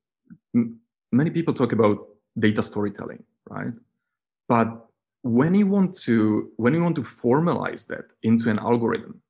m- 0.55 0.79
many 1.11 1.29
people 1.29 1.53
talk 1.53 1.71
about 1.71 2.07
data 2.37 2.61
storytelling, 2.63 3.23
right? 3.49 3.73
But 4.47 4.85
when 5.23 5.55
you 5.55 5.67
want 5.67 5.93
to 5.99 6.51
when 6.57 6.73
you 6.73 6.81
want 6.81 6.95
to 6.95 7.01
formalize 7.01 7.85
that 7.87 8.05
into 8.23 8.49
an 8.49 8.59
algorithm, 8.59 9.21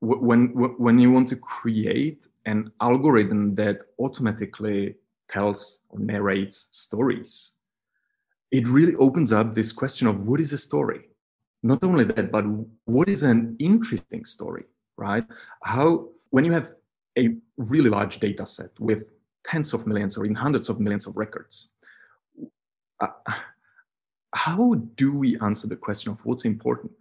when 0.00 0.48
when 0.78 0.98
you 0.98 1.10
want 1.10 1.28
to 1.28 1.36
create 1.36 2.26
an 2.46 2.70
algorithm 2.80 3.54
that 3.54 3.82
automatically 3.98 4.96
tells 5.28 5.82
or 5.88 5.98
narrates 5.98 6.68
stories, 6.70 7.52
it 8.50 8.66
really 8.68 8.94
opens 8.96 9.32
up 9.32 9.54
this 9.54 9.72
question 9.72 10.06
of 10.06 10.26
what 10.26 10.40
is 10.40 10.52
a 10.52 10.58
story 10.58 11.09
not 11.62 11.84
only 11.84 12.04
that, 12.04 12.32
but 12.32 12.44
what 12.84 13.08
is 13.08 13.22
an 13.22 13.56
interesting 13.58 14.24
story, 14.24 14.64
right? 14.96 15.24
How, 15.62 16.08
when 16.30 16.44
you 16.44 16.52
have 16.52 16.72
a 17.18 17.34
really 17.56 17.90
large 17.90 18.20
data 18.20 18.46
set 18.46 18.70
with 18.78 19.04
tens 19.44 19.74
of 19.74 19.86
millions 19.86 20.16
or 20.16 20.24
even 20.24 20.36
hundreds 20.36 20.68
of 20.68 20.80
millions 20.80 21.06
of 21.06 21.16
records, 21.16 21.70
uh, 23.00 23.08
how 24.34 24.74
do 24.94 25.12
we 25.12 25.38
answer 25.40 25.66
the 25.66 25.76
question 25.76 26.12
of 26.12 26.24
what's 26.24 26.44
important? 26.44 26.92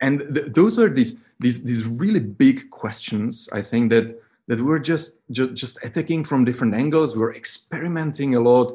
And 0.00 0.34
th- 0.34 0.52
those 0.52 0.78
are 0.78 0.88
these, 0.88 1.18
these, 1.40 1.64
these 1.64 1.86
really 1.86 2.20
big 2.20 2.70
questions, 2.70 3.48
I 3.52 3.62
think, 3.62 3.90
that, 3.90 4.20
that 4.48 4.60
we're 4.60 4.78
just, 4.78 5.20
just, 5.30 5.54
just 5.54 5.78
attacking 5.82 6.24
from 6.24 6.44
different 6.44 6.74
angles. 6.74 7.16
We're 7.16 7.34
experimenting 7.34 8.34
a 8.34 8.40
lot. 8.40 8.74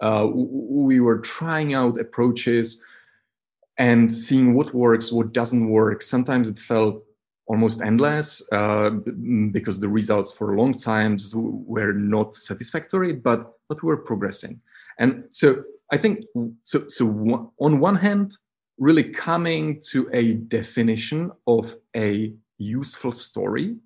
Uh, 0.00 0.26
we 0.32 1.00
were 1.00 1.18
trying 1.18 1.74
out 1.74 2.00
approaches 2.00 2.82
and 3.78 4.12
seeing 4.12 4.54
what 4.54 4.74
works, 4.74 5.12
what 5.12 5.32
doesn't 5.32 5.68
work. 5.68 6.02
Sometimes 6.02 6.48
it 6.48 6.58
felt 6.58 7.02
almost 7.46 7.82
endless 7.82 8.42
uh, 8.52 8.90
because 9.50 9.80
the 9.80 9.88
results 9.88 10.32
for 10.32 10.54
a 10.54 10.60
long 10.60 10.72
time 10.72 11.16
were 11.34 11.92
not 11.92 12.36
satisfactory, 12.36 13.12
but 13.12 13.52
but 13.68 13.82
we're 13.82 13.96
progressing. 13.96 14.60
And 14.98 15.24
so 15.30 15.64
I 15.90 15.98
think 15.98 16.24
so. 16.62 16.88
So 16.88 17.52
on 17.58 17.80
one 17.80 17.96
hand, 17.96 18.36
really 18.78 19.04
coming 19.04 19.80
to 19.90 20.08
a 20.12 20.34
definition 20.34 21.30
of 21.46 21.74
a 21.96 22.34
useful 22.58 23.12
story 23.12 23.76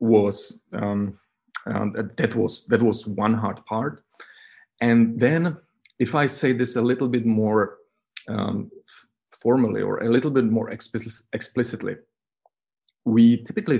was 0.00 0.64
um, 0.72 1.18
uh, 1.66 2.02
that 2.16 2.34
was 2.34 2.66
that 2.66 2.82
was 2.82 3.06
one 3.06 3.34
hard 3.34 3.64
part, 3.66 4.02
and 4.80 5.18
then, 5.18 5.56
if 5.98 6.14
I 6.14 6.26
say 6.26 6.52
this 6.52 6.76
a 6.76 6.82
little 6.82 7.08
bit 7.08 7.26
more 7.26 7.78
um, 8.28 8.70
formally 9.42 9.82
or 9.82 9.98
a 9.98 10.08
little 10.08 10.30
bit 10.30 10.44
more 10.44 10.70
explicitly, 10.70 11.96
we 13.04 13.38
typically, 13.44 13.78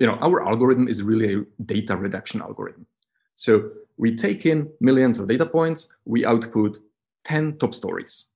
you 0.00 0.06
know, 0.06 0.18
our 0.20 0.46
algorithm 0.46 0.88
is 0.88 1.02
really 1.02 1.34
a 1.34 1.62
data 1.64 1.96
reduction 1.96 2.40
algorithm. 2.40 2.86
So 3.34 3.70
we 3.98 4.16
take 4.16 4.46
in 4.46 4.70
millions 4.80 5.18
of 5.18 5.28
data 5.28 5.46
points, 5.46 5.92
we 6.04 6.24
output 6.24 6.78
10 7.24 7.58
top 7.58 7.74
stories. 7.74 8.26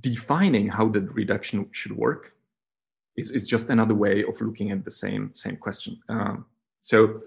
Defining 0.00 0.68
how 0.68 0.88
the 0.88 1.00
reduction 1.00 1.68
should 1.72 1.92
work 1.92 2.34
is, 3.16 3.30
is 3.30 3.46
just 3.46 3.68
another 3.70 3.94
way 3.94 4.24
of 4.24 4.40
looking 4.40 4.70
at 4.70 4.84
the 4.84 4.90
same, 4.90 5.34
same 5.34 5.56
question. 5.56 6.00
Um, 6.08 6.46
so 6.80 7.20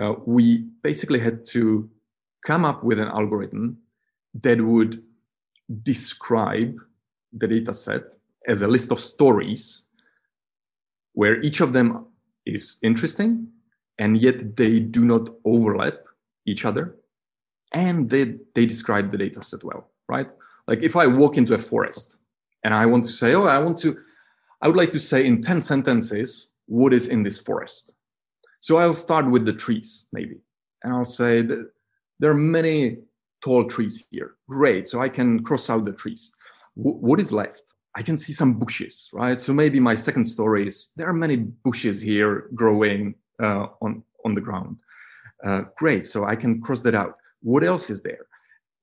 uh, 0.00 0.14
we 0.26 0.68
basically 0.82 1.20
had 1.20 1.44
to 1.46 1.88
come 2.44 2.64
up 2.64 2.82
with 2.82 2.98
an 2.98 3.08
algorithm 3.08 3.78
that 4.42 4.60
would 4.60 5.02
describe 5.82 6.78
the 7.32 7.46
data 7.46 7.72
set 7.72 8.14
as 8.46 8.62
a 8.62 8.68
list 8.68 8.90
of 8.92 9.00
stories 9.00 9.84
where 11.14 11.40
each 11.42 11.60
of 11.60 11.72
them 11.72 12.06
is 12.46 12.76
interesting 12.82 13.46
and 13.98 14.18
yet 14.18 14.56
they 14.56 14.80
do 14.80 15.04
not 15.04 15.28
overlap 15.44 15.94
each 16.46 16.64
other 16.64 16.96
and 17.72 18.08
they, 18.10 18.36
they 18.54 18.66
describe 18.66 19.10
the 19.10 19.18
data 19.18 19.42
set 19.42 19.62
well 19.64 19.92
right? 20.08 20.28
Like 20.68 20.82
if 20.82 20.94
i 20.96 21.06
walk 21.06 21.36
into 21.36 21.54
a 21.54 21.58
forest 21.58 22.18
and 22.64 22.72
i 22.74 22.84
want 22.86 23.04
to 23.04 23.12
say 23.12 23.34
oh 23.34 23.44
i 23.44 23.58
want 23.58 23.76
to 23.78 23.98
i 24.60 24.68
would 24.68 24.76
like 24.76 24.90
to 24.90 25.00
say 25.00 25.26
in 25.26 25.40
10 25.40 25.60
sentences 25.60 26.52
what 26.66 26.92
is 26.92 27.08
in 27.08 27.22
this 27.22 27.38
forest. 27.38 27.94
So 28.60 28.76
i'll 28.76 28.94
start 29.06 29.30
with 29.30 29.44
the 29.44 29.52
trees 29.52 30.06
maybe 30.12 30.38
and 30.82 30.92
i'll 30.92 31.04
say 31.04 31.42
that 31.42 31.70
there 32.20 32.30
are 32.30 32.34
many 32.58 32.98
tall 33.42 33.64
trees 33.64 34.04
here. 34.10 34.34
Great. 34.48 34.86
So 34.86 35.00
i 35.00 35.08
can 35.08 35.42
cross 35.42 35.68
out 35.70 35.84
the 35.84 35.92
trees 35.92 36.30
w- 36.76 36.98
what 36.98 37.20
is 37.20 37.32
left 37.32 37.62
I 37.94 38.02
can 38.02 38.16
see 38.16 38.32
some 38.32 38.54
bushes, 38.54 39.10
right? 39.12 39.40
So 39.40 39.52
maybe 39.52 39.78
my 39.78 39.94
second 39.94 40.24
story 40.24 40.66
is 40.66 40.92
there 40.96 41.08
are 41.08 41.12
many 41.12 41.36
bushes 41.36 42.00
here 42.00 42.48
growing 42.54 43.14
uh, 43.42 43.66
on 43.82 44.02
on 44.24 44.34
the 44.34 44.40
ground. 44.40 44.78
Uh, 45.44 45.62
great, 45.76 46.06
so 46.06 46.24
I 46.24 46.36
can 46.36 46.60
cross 46.60 46.80
that 46.82 46.94
out. 46.94 47.16
What 47.42 47.64
else 47.64 47.90
is 47.90 48.02
there? 48.02 48.26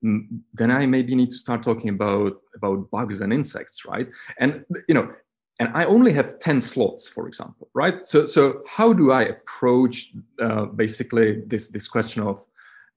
Then 0.02 0.72
I 0.72 0.86
maybe 0.86 1.16
need 1.16 1.30
to 1.30 1.38
start 1.38 1.64
talking 1.64 1.90
about 1.90 2.42
about 2.56 2.92
bugs 2.92 3.22
and 3.22 3.34
insects, 3.34 3.84
right? 3.86 4.08
And 4.38 4.64
you 4.88 4.94
know, 4.94 5.12
and 5.60 5.70
I 5.74 5.86
only 5.86 6.14
have 6.14 6.38
ten 6.40 6.62
slots, 6.62 7.08
for 7.08 7.28
example, 7.28 7.70
right? 7.74 8.06
So 8.06 8.26
so 8.26 8.62
how 8.68 8.94
do 8.94 9.12
I 9.12 9.24
approach 9.24 10.14
uh, 10.40 10.66
basically 10.66 11.42
this 11.48 11.70
this 11.70 11.88
question 11.88 12.22
of 12.22 12.40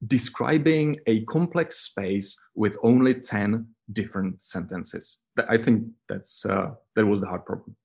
describing 0.07 0.97
a 1.07 1.25
complex 1.25 1.81
space 1.81 2.37
with 2.55 2.77
only 2.83 3.15
10 3.15 3.65
different 3.93 4.43
sentences. 4.43 5.21
I 5.49 5.57
think 5.57 5.87
that's 6.09 6.45
uh, 6.45 6.71
that 6.95 7.07
was 7.07 7.21
the 7.21 7.27
hard 7.27 7.45
problem. 7.45 7.77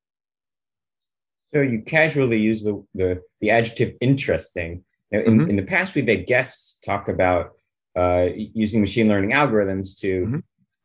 So 1.54 1.62
you 1.62 1.82
casually 1.82 2.40
use 2.40 2.64
the 2.64 2.84
the, 2.94 3.22
the 3.42 3.50
adjective 3.52 3.96
interesting. 4.02 4.84
Now, 5.12 5.20
in, 5.20 5.40
mm-hmm. 5.40 5.50
in 5.52 5.56
the 5.56 5.64
past, 5.64 5.96
we've 5.96 6.08
had 6.08 6.28
guests 6.28 6.80
talk 6.86 7.08
about 7.08 7.54
uh, 7.96 8.28
using 8.36 8.82
machine 8.82 9.08
learning 9.08 9.32
algorithms 9.32 9.98
to 10.00 10.26
mm-hmm. 10.26 10.40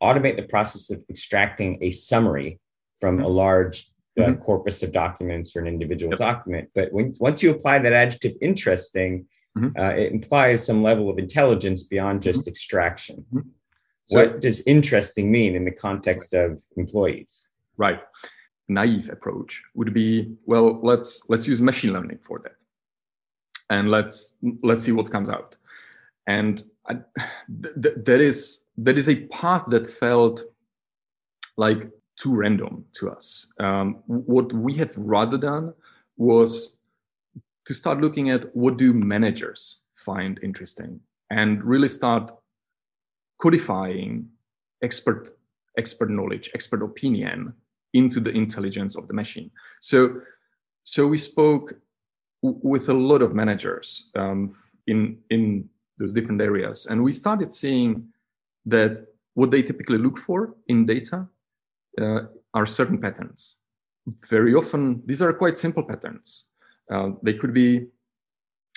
automate 0.07 0.37
the 0.37 0.45
process 0.45 0.91
of 0.91 1.03
extracting 1.11 1.79
a 1.83 1.91
summary 1.91 2.61
from 3.01 3.17
mm-hmm. 3.17 3.25
a 3.25 3.29
large 3.29 3.91
uh, 4.19 4.23
mm-hmm. 4.23 4.41
corpus 4.41 4.83
of 4.83 4.93
documents 4.93 5.57
or 5.57 5.61
an 5.61 5.67
individual 5.67 6.17
document. 6.17 6.69
But 6.75 6.93
when, 6.93 7.15
once 7.19 7.43
you 7.43 7.51
apply 7.51 7.81
that 7.81 7.93
adjective 7.93 8.35
interesting, 8.41 9.27
Mm-hmm. 9.57 9.79
Uh, 9.79 9.91
it 9.91 10.13
implies 10.13 10.65
some 10.65 10.83
level 10.83 11.11
of 11.11 11.19
intelligence 11.19 11.83
beyond 11.83 12.23
just 12.23 12.41
mm-hmm. 12.41 12.49
extraction. 12.49 13.25
So, 14.05 14.19
what 14.19 14.41
does 14.41 14.63
interesting 14.67 15.31
mean 15.31 15.55
in 15.55 15.65
the 15.65 15.71
context 15.71 16.35
of 16.35 16.63
employees? 16.77 17.47
Right. 17.77 18.03
Naive 18.69 19.11
approach 19.11 19.63
would 19.75 19.93
be 19.93 20.35
well, 20.47 20.81
let's 20.83 21.23
let's 21.29 21.47
use 21.47 21.61
machine 21.61 21.93
learning 21.93 22.19
for 22.19 22.39
that, 22.41 22.57
and 23.71 23.91
let's 23.91 24.39
let's 24.63 24.83
see 24.83 24.93
what 24.93 25.11
comes 25.11 25.29
out. 25.29 25.57
And 26.27 26.63
I, 26.89 26.95
th- 27.83 27.97
that 28.05 28.21
is 28.21 28.65
that 28.79 28.99
is 28.99 29.09
a 29.09 29.27
path 29.27 29.65
that 29.69 29.87
felt 29.87 30.43
like 31.57 31.91
too 32.17 32.35
random 32.35 32.85
to 32.93 33.11
us. 33.11 33.53
Um, 33.59 34.03
what 34.07 34.53
we 34.53 34.75
have 34.75 34.97
rather 34.97 35.39
done 35.39 35.75
was 36.17 36.79
to 37.65 37.75
start 37.75 38.01
looking 38.01 38.31
at 38.31 38.55
what 38.57 38.77
do 38.77 38.93
managers 38.93 39.81
find 39.95 40.39
interesting 40.43 41.01
and 41.31 41.63
really 41.65 41.89
start 41.89 42.31
codifying 43.43 44.29
expert 44.83 45.37
expert 45.79 46.11
knowledge 46.11 46.51
expert 46.55 46.83
opinion 46.83 47.53
into 47.93 48.21
the 48.21 48.31
intelligence 48.31 48.97
of 48.97 49.07
the 49.09 49.15
machine. 49.15 49.51
So 49.81 50.21
so 50.85 51.07
we 51.07 51.19
spoke 51.19 51.75
w- 52.43 52.61
with 52.63 52.89
a 52.89 52.95
lot 52.95 53.23
of 53.23 53.35
managers 53.35 54.11
um, 54.15 54.55
in 54.87 55.19
in 55.31 55.69
those 55.99 56.13
different 56.13 56.41
areas. 56.41 56.87
And 56.87 57.03
we 57.03 57.13
started 57.13 57.53
seeing 57.53 58.13
that 58.67 59.07
what 59.35 59.51
they 59.51 59.63
typically 59.63 59.99
look 59.99 60.19
for 60.19 60.55
in 60.69 60.87
data 60.87 61.27
uh, 62.01 62.21
are 62.55 62.67
certain 62.67 62.99
patterns. 62.99 63.59
Very 64.31 64.55
often 64.55 65.03
these 65.07 65.23
are 65.23 65.33
quite 65.33 65.57
simple 65.57 65.83
patterns. 65.83 66.49
Uh, 66.91 67.11
they 67.23 67.35
could 67.35 67.55
be 67.55 67.87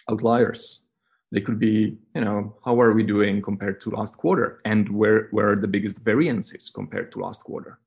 outliers. 0.10 0.85
They 1.32 1.42
could 1.42 1.60
be, 1.60 1.98
you 2.14 2.22
know, 2.22 2.56
how 2.64 2.80
are 2.80 2.94
we 2.94 3.04
doing 3.04 3.42
compared 3.42 3.80
to 3.82 3.90
last 3.90 4.18
quarter, 4.18 4.62
and 4.66 4.90
where 4.90 5.28
where 5.32 5.52
are 5.52 5.56
the 5.56 5.68
biggest 5.68 6.04
variances 6.04 6.70
compared 6.70 7.12
to 7.12 7.20
last 7.20 7.44
quarter? 7.44 7.80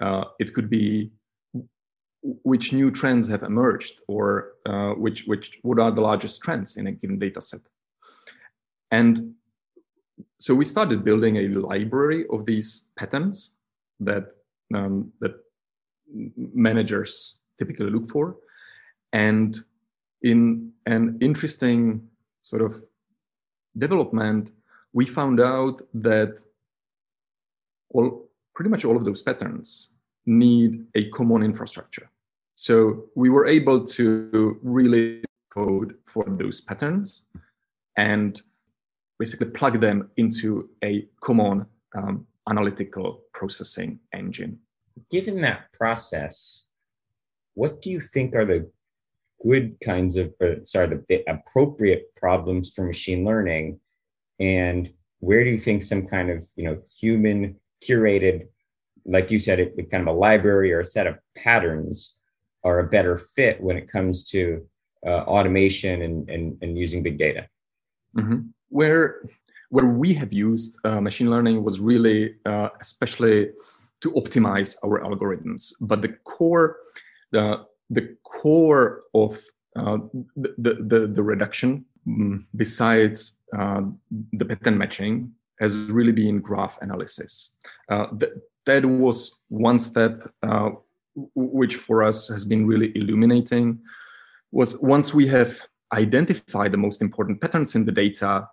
Uh, 0.00 0.24
it 0.38 0.52
could 0.54 0.68
be 0.68 1.12
which 2.22 2.72
new 2.72 2.90
trends 2.90 3.28
have 3.28 3.42
emerged, 3.42 4.00
or 4.08 4.52
uh, 4.66 4.92
which 4.94 5.24
which 5.26 5.58
what 5.62 5.78
are 5.78 5.92
the 5.92 6.00
largest 6.00 6.42
trends 6.42 6.76
in 6.76 6.86
a 6.88 6.92
given 6.92 7.18
data 7.18 7.40
set. 7.40 7.60
And 8.90 9.34
so 10.38 10.54
we 10.54 10.64
started 10.64 11.04
building 11.04 11.36
a 11.36 11.48
library 11.48 12.26
of 12.30 12.44
these 12.44 12.88
patterns 12.96 13.56
that 14.00 14.24
um, 14.74 15.12
that 15.20 15.36
managers 16.36 17.38
typically 17.58 17.90
look 17.90 18.08
for 18.10 18.36
and 19.12 19.58
in 20.22 20.72
an 20.86 21.18
interesting 21.20 22.08
sort 22.44 22.62
of 22.62 22.84
development, 23.76 24.52
we 24.92 25.06
found 25.06 25.40
out 25.40 25.80
that 25.94 26.42
all, 27.90 28.28
pretty 28.54 28.70
much 28.70 28.84
all 28.84 28.96
of 28.96 29.04
those 29.04 29.22
patterns 29.22 29.94
need 30.26 30.84
a 30.94 31.08
common 31.10 31.42
infrastructure. 31.42 32.10
So 32.54 33.06
we 33.14 33.30
were 33.30 33.46
able 33.46 33.84
to 33.98 34.58
really 34.62 35.24
code 35.52 35.94
for 36.04 36.24
those 36.28 36.60
patterns 36.60 37.22
and 37.96 38.40
basically 39.18 39.46
plug 39.46 39.80
them 39.80 40.10
into 40.16 40.68
a 40.84 41.08
common 41.20 41.66
um, 41.96 42.26
analytical 42.48 43.22
processing 43.32 43.98
engine. 44.12 44.58
Given 45.10 45.40
that 45.40 45.72
process, 45.72 46.66
what 47.54 47.80
do 47.80 47.90
you 47.90 48.00
think 48.00 48.34
are 48.34 48.44
the 48.44 48.70
good 49.46 49.76
kinds 49.84 50.16
of 50.16 50.32
sorry 50.64 50.88
the, 50.88 51.04
the 51.08 51.24
appropriate 51.30 52.14
problems 52.16 52.72
for 52.72 52.84
machine 52.84 53.24
learning. 53.24 53.78
And 54.40 54.92
where 55.20 55.44
do 55.44 55.50
you 55.50 55.58
think 55.58 55.82
some 55.82 56.06
kind 56.06 56.30
of 56.30 56.44
you 56.56 56.64
know 56.64 56.78
human 57.00 57.56
curated 57.86 58.46
like 59.06 59.30
you 59.30 59.38
said 59.38 59.60
it, 59.60 59.90
kind 59.90 60.08
of 60.08 60.14
a 60.14 60.18
library 60.18 60.72
or 60.72 60.80
a 60.80 60.84
set 60.84 61.06
of 61.06 61.18
patterns 61.36 62.18
are 62.62 62.78
a 62.80 62.88
better 62.88 63.18
fit 63.18 63.60
when 63.60 63.76
it 63.76 63.90
comes 63.90 64.24
to 64.24 64.66
uh, 65.06 65.20
automation 65.26 66.02
and, 66.02 66.30
and, 66.30 66.56
and 66.62 66.78
using 66.78 67.02
big 67.02 67.18
data? 67.18 67.46
Mm-hmm. 68.16 68.42
where 68.68 69.24
where 69.70 69.86
we 69.86 70.14
have 70.14 70.32
used 70.32 70.78
uh, 70.84 71.00
machine 71.00 71.30
learning 71.30 71.64
was 71.64 71.80
really 71.80 72.36
uh, 72.46 72.68
especially 72.80 73.50
to 74.00 74.12
optimize 74.12 74.76
our 74.84 75.00
algorithms. 75.00 75.72
But 75.80 76.00
the 76.00 76.10
core 76.22 76.76
the 77.32 77.64
the 77.90 78.16
core 78.24 79.02
of 79.14 79.36
uh, 79.76 79.98
the, 80.36 80.54
the, 80.86 81.10
the 81.12 81.22
reduction, 81.22 81.84
mm, 82.06 82.44
besides 82.56 83.42
uh, 83.56 83.82
the 84.32 84.44
pattern 84.44 84.78
matching, 84.78 85.32
has 85.60 85.76
really 85.76 86.12
been 86.12 86.40
graph 86.40 86.78
analysis. 86.82 87.56
Uh, 87.88 88.06
th- 88.18 88.32
that 88.66 88.84
was 88.84 89.40
one 89.48 89.78
step 89.78 90.28
uh, 90.42 90.70
which 91.34 91.76
for 91.76 92.02
us 92.02 92.28
has 92.28 92.44
been 92.44 92.66
really 92.66 92.92
illuminating. 92.96 93.78
Was 94.52 94.80
once 94.80 95.14
we 95.14 95.26
have 95.28 95.60
identified 95.92 96.72
the 96.72 96.78
most 96.78 97.02
important 97.02 97.40
patterns 97.40 97.74
in 97.74 97.84
the 97.84 97.92
data, 97.92 98.48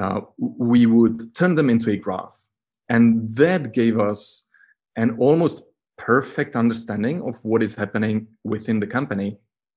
uh, 0.00 0.20
we 0.38 0.86
would 0.86 1.34
turn 1.34 1.54
them 1.54 1.68
into 1.68 1.90
a 1.90 1.96
graph, 1.96 2.48
and 2.88 3.34
that 3.34 3.72
gave 3.72 3.98
us 3.98 4.48
an 4.96 5.16
almost 5.18 5.62
perfect 5.98 6.56
understanding 6.56 7.20
of 7.22 7.44
what 7.44 7.62
is 7.62 7.74
happening 7.74 8.26
within 8.44 8.80
the 8.80 8.86
company 8.86 9.36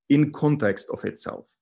in 0.10 0.32
context 0.32 0.90
of 0.94 1.04
itself. 1.04 1.54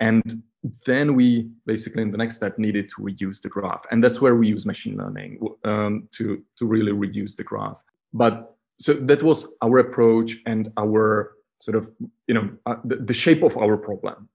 And 0.00 0.42
then 0.86 1.14
we 1.14 1.50
basically 1.66 2.02
in 2.02 2.10
the 2.10 2.18
next 2.18 2.36
step 2.36 2.58
needed 2.58 2.88
to 2.88 3.02
reduce 3.02 3.40
the 3.40 3.48
graph. 3.48 3.84
And 3.90 4.02
that's 4.02 4.20
where 4.20 4.34
we 4.34 4.48
use 4.48 4.66
machine 4.66 4.96
learning 4.96 5.38
um, 5.64 6.08
to 6.12 6.42
to 6.56 6.66
really 6.66 6.92
reduce 6.92 7.34
the 7.34 7.44
graph. 7.44 7.84
But 8.12 8.56
so 8.78 8.94
that 8.94 9.22
was 9.22 9.54
our 9.62 9.78
approach 9.78 10.36
and 10.46 10.72
our 10.76 11.34
sort 11.60 11.76
of 11.76 11.90
you 12.26 12.34
know 12.34 12.50
uh, 12.66 12.76
the, 12.84 12.96
the 12.96 13.14
shape 13.14 13.42
of 13.42 13.56
our 13.58 13.76
problem. 13.76 14.28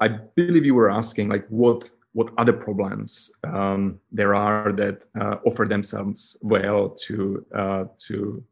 I 0.00 0.08
believe 0.36 0.64
you 0.64 0.74
were 0.74 0.90
asking 0.90 1.28
like 1.28 1.46
what 1.48 1.90
what 2.14 2.30
other 2.38 2.52
problems 2.52 3.32
um, 3.44 3.98
there 4.10 4.34
are 4.34 4.72
that 4.72 5.04
uh, 5.20 5.36
offer 5.46 5.66
themselves 5.66 6.36
well 6.42 6.90
to 6.90 7.44
uh, 7.54 7.84
to 8.06 8.42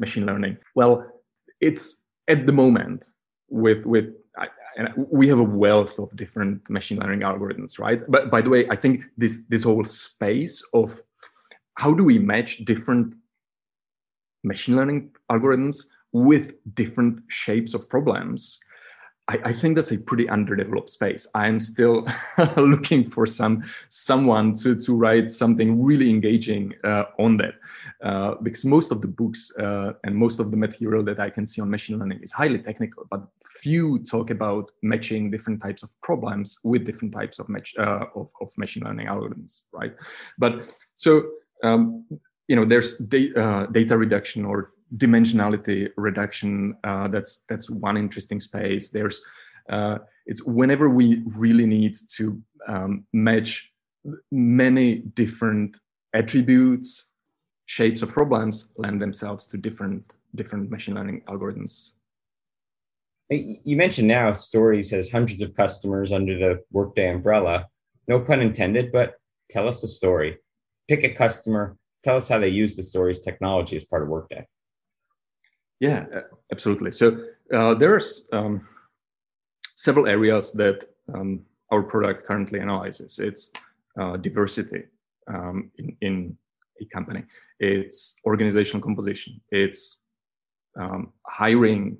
machine 0.00 0.26
learning 0.26 0.56
well 0.74 0.92
it's 1.60 2.02
at 2.28 2.46
the 2.46 2.52
moment 2.52 3.08
with 3.48 3.84
with 3.86 4.06
and 4.76 4.88
we 4.96 5.28
have 5.28 5.40
a 5.40 5.44
wealth 5.44 5.98
of 5.98 6.14
different 6.16 6.68
machine 6.70 6.98
learning 6.98 7.20
algorithms, 7.20 7.78
right? 7.78 8.00
But 8.08 8.30
by 8.30 8.40
the 8.40 8.50
way, 8.50 8.68
I 8.68 8.76
think 8.76 9.04
this 9.16 9.44
this 9.48 9.64
whole 9.64 9.84
space 9.84 10.64
of 10.72 11.00
how 11.74 11.92
do 11.92 12.04
we 12.04 12.18
match 12.18 12.58
different 12.64 13.14
machine 14.44 14.76
learning 14.76 15.10
algorithms 15.30 15.86
with 16.12 16.54
different 16.74 17.20
shapes 17.28 17.74
of 17.74 17.88
problems 17.88 18.60
I, 19.30 19.38
I, 19.44 19.52
think 19.52 19.76
that's 19.76 19.92
a 19.92 19.98
pretty 19.98 20.28
underdeveloped 20.28 20.90
space. 20.90 21.28
I'm 21.36 21.60
still 21.60 22.04
looking 22.56 23.04
for 23.04 23.26
some 23.26 23.62
someone 23.88 24.54
to 24.54 24.74
to 24.74 24.94
write 24.94 25.30
something 25.30 25.80
really 25.80 26.10
engaging 26.10 26.74
uh, 26.82 27.04
on 27.18 27.36
that, 27.36 27.54
uh, 28.02 28.34
because 28.42 28.64
most 28.64 28.90
of 28.90 29.00
the 29.00 29.06
books 29.06 29.52
uh, 29.56 29.92
and 30.02 30.16
most 30.16 30.40
of 30.40 30.50
the 30.50 30.56
material 30.56 31.04
that 31.04 31.20
I 31.20 31.30
can 31.30 31.46
see 31.46 31.62
on 31.62 31.70
machine 31.70 31.98
learning 32.00 32.20
is 32.22 32.32
highly 32.32 32.58
technical, 32.58 33.06
but 33.08 33.22
few 33.60 34.00
talk 34.00 34.30
about 34.30 34.72
matching 34.82 35.30
different 35.30 35.62
types 35.62 35.84
of 35.84 35.90
problems 36.02 36.58
with 36.64 36.84
different 36.84 37.14
types 37.14 37.38
of 37.38 37.48
match 37.48 37.72
uh, 37.78 38.06
of, 38.16 38.32
of 38.40 38.50
machine 38.58 38.82
learning 38.82 39.06
algorithms, 39.06 39.62
right? 39.72 39.94
But 40.38 40.68
so. 40.94 41.30
Um, 41.62 42.06
you 42.48 42.56
know, 42.56 42.64
there's 42.64 42.98
da- 42.98 43.32
uh, 43.34 43.66
data 43.66 43.96
reduction 43.96 44.44
or 44.44 44.72
dimensionality 44.96 45.88
reduction 45.96 46.76
uh, 46.84 47.08
that's 47.08 47.44
that's 47.48 47.70
one 47.70 47.96
interesting 47.96 48.40
space. 48.40 48.88
There's 48.88 49.22
uh, 49.68 49.98
it's 50.26 50.44
whenever 50.44 50.88
we 50.88 51.22
really 51.36 51.66
need 51.66 51.94
to 52.16 52.40
um, 52.66 53.04
match 53.12 53.70
many 54.32 54.96
different 55.14 55.78
attributes 56.14 57.10
shapes 57.66 58.02
of 58.02 58.10
problems 58.12 58.72
lend 58.76 59.00
themselves 59.00 59.46
to 59.46 59.56
different 59.56 60.14
different 60.34 60.70
machine 60.70 60.94
learning 60.94 61.22
algorithms. 61.28 61.92
You 63.28 63.76
mentioned 63.76 64.08
now 64.08 64.32
stories 64.32 64.90
has 64.90 65.08
hundreds 65.08 65.40
of 65.40 65.54
customers 65.54 66.10
under 66.10 66.36
the 66.36 66.64
workday 66.72 67.08
umbrella. 67.10 67.68
No 68.08 68.18
pun 68.18 68.40
intended 68.40 68.90
but 68.90 69.14
tell 69.50 69.68
us 69.68 69.84
a 69.84 69.88
story. 69.88 70.38
Pick 70.88 71.04
a 71.04 71.10
customer. 71.10 71.76
Tell 72.02 72.16
us 72.16 72.28
how 72.28 72.38
they 72.38 72.48
use 72.48 72.74
the 72.74 72.82
stories 72.82 73.20
technology 73.20 73.76
as 73.76 73.84
part 73.84 74.02
of 74.02 74.08
workday 74.08 74.44
yeah, 75.80 76.04
absolutely. 76.52 76.92
So 76.92 77.24
uh, 77.52 77.74
there's 77.74 78.28
um, 78.32 78.60
several 79.74 80.06
areas 80.06 80.52
that 80.52 80.84
um, 81.12 81.40
our 81.72 81.82
product 81.82 82.24
currently 82.24 82.60
analyzes. 82.60 83.18
It's 83.18 83.50
uh, 83.98 84.16
diversity 84.18 84.84
um, 85.26 85.70
in, 85.78 85.96
in, 86.00 86.36
a 86.82 86.84
company. 86.86 87.22
It's 87.58 88.14
organizational 88.24 88.82
composition. 88.82 89.38
It's 89.50 89.98
um, 90.78 91.12
hiring. 91.26 91.98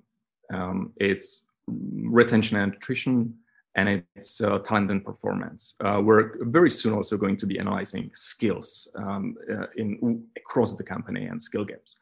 Um, 0.55 0.95
it's 0.97 1.49
retention 1.66 2.57
and 2.57 2.73
attrition, 2.75 3.35
and 3.75 4.03
it's 4.16 4.40
uh, 4.40 4.59
talent 4.61 4.90
and 4.90 5.05
performance. 5.05 5.75
Uh, 5.85 6.01
we're 6.03 6.43
very 6.47 6.71
soon 6.71 6.95
also 6.95 7.19
going 7.19 7.37
to 7.37 7.47
be 7.47 7.59
analyzing 7.59 8.11
skills 8.14 8.88
um, 8.95 9.37
uh, 9.53 9.66
in 9.77 10.25
across 10.38 10.77
the 10.77 10.85
company 10.85 11.27
and 11.27 11.40
skill 11.40 11.64
gaps 11.64 11.99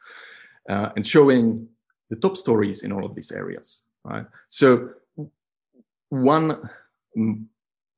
uh, 0.68 0.90
and 0.96 1.06
showing 1.06 1.66
the 2.10 2.16
top 2.16 2.36
stories 2.36 2.82
in 2.82 2.92
all 2.92 3.04
of 3.04 3.14
these 3.14 3.32
areas. 3.32 3.82
Right. 4.04 4.26
So 4.48 4.90
one 6.10 6.70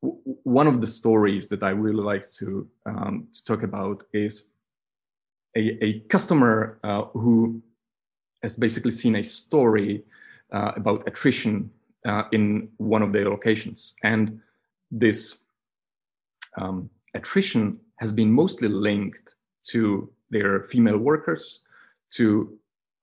one 0.01 0.67
of 0.67 0.81
the 0.81 0.87
stories 0.87 1.49
that 1.49 1.63
I 1.63 1.71
really 1.71 2.03
like 2.03 2.29
to 2.39 2.69
um, 2.87 3.29
to 3.33 3.45
talk 3.45 3.63
about 3.63 4.05
is 4.13 4.53
a, 5.57 5.85
a 5.85 6.01
customer 6.09 6.79
uh, 6.85 7.03
who 7.13 7.63
has 8.43 8.57
basically 8.57 8.93
seen 8.93 9.17
a 9.17 9.23
story 9.23 10.05
uh, 10.53 10.73
about 10.77 11.07
attrition 11.07 11.71
uh, 12.07 12.25
in 12.33 12.71
one 12.79 13.03
of 13.03 13.13
their 13.13 13.29
locations, 13.29 13.95
and 14.03 14.41
this 14.91 15.45
um, 16.57 16.89
attrition 17.15 17.79
has 17.99 18.11
been 18.11 18.33
mostly 18.33 18.69
linked 18.69 19.35
to 19.63 20.11
their 20.31 20.63
female 20.63 20.97
workers, 20.97 21.61
to 22.09 22.59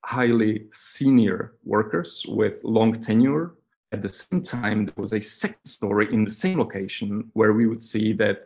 highly 0.08 0.64
senior 0.72 1.56
workers 1.66 2.26
with 2.30 2.64
long 2.64 2.94
tenure. 2.94 3.56
At 3.92 4.02
the 4.02 4.08
same 4.08 4.42
time, 4.42 4.86
there 4.86 4.94
was 4.96 5.12
a 5.12 5.20
second 5.20 5.66
story 5.66 6.08
in 6.14 6.24
the 6.24 6.32
same 6.32 6.58
location 6.60 7.30
where 7.34 7.52
we 7.52 7.68
would 7.68 7.84
see 7.84 8.14
that 8.14 8.46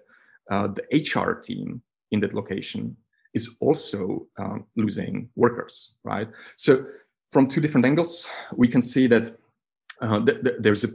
uh, 0.50 0.70
the 0.78 0.84
HR 0.92 1.34
team 1.40 1.84
in 2.10 2.20
that 2.22 2.34
location 2.34 2.98
is 3.36 3.58
also 3.62 4.28
um, 4.40 4.66
losing 4.76 5.30
workers, 5.36 5.98
right? 6.04 6.28
So, 6.56 6.86
from 7.32 7.48
two 7.48 7.62
different 7.62 7.86
angles, 7.86 8.28
we 8.56 8.68
can 8.68 8.82
see 8.82 9.06
that 9.08 9.38
uh, 10.02 10.20
th- 10.26 10.42
th- 10.44 10.56
there's 10.60 10.84
a 10.84 10.90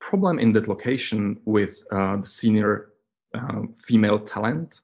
problem 0.00 0.38
in 0.38 0.52
that 0.52 0.68
location 0.68 1.40
with 1.46 1.82
uh, 1.90 2.18
the 2.18 2.26
senior 2.26 2.92
uh, 3.34 3.62
female 3.78 4.18
talent 4.18 4.82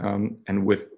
um, 0.00 0.36
and 0.46 0.64
with 0.64 0.88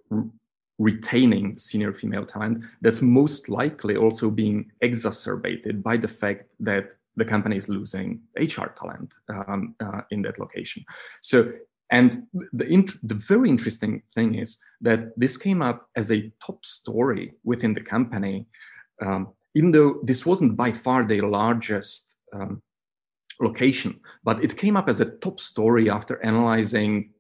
retaining 0.79 1.57
senior 1.57 1.93
female 1.93 2.27
talent 2.27 2.65
that's 2.81 3.01
most 3.01 3.49
likely 3.49 3.97
also 3.97 4.31
being 4.31 4.71
exacerbated 4.81 5.83
by 5.83 5.97
the 5.97 6.09
fact 6.09 6.55
that 6.59 6.93
the 7.17 7.25
company 7.25 7.57
is 7.57 7.69
losing 7.69 8.21
HR 8.37 8.67
talent 8.77 9.15
um, 9.29 9.75
uh, 9.81 10.01
in 10.11 10.23
that 10.23 10.39
location. 10.39 10.85
So, 11.23 11.53
and 11.91 12.27
the 12.53 12.67
int- 12.67 13.07
the 13.07 13.15
very 13.15 13.49
interesting 13.49 14.03
thing 14.15 14.35
is 14.35 14.57
that 14.81 15.17
this 15.17 15.37
came 15.37 15.63
up 15.63 15.89
as 15.95 16.11
a 16.11 16.33
top 16.45 16.65
story 16.65 17.35
within 17.45 17.73
the 17.73 17.81
company, 17.81 18.47
um, 19.01 19.29
even 19.55 19.71
though 19.71 20.01
this 20.03 20.27
wasn't 20.27 20.57
by 20.57 20.73
far 20.73 21.05
the 21.05 21.21
largest 21.21 22.17
um, 22.33 22.61
location, 23.41 24.01
but 24.25 24.43
it 24.43 24.57
came 24.57 24.77
up 24.77 24.89
as 24.89 25.01
a 25.01 25.11
top 25.19 25.39
story 25.39 25.89
after 25.89 26.25
analyzing 26.25 27.11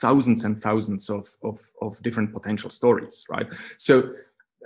thousands 0.00 0.44
and 0.44 0.62
thousands 0.62 1.10
of, 1.10 1.28
of, 1.42 1.58
of 1.80 2.02
different 2.02 2.32
potential 2.32 2.70
stories, 2.70 3.24
right? 3.30 3.46
So 3.76 4.12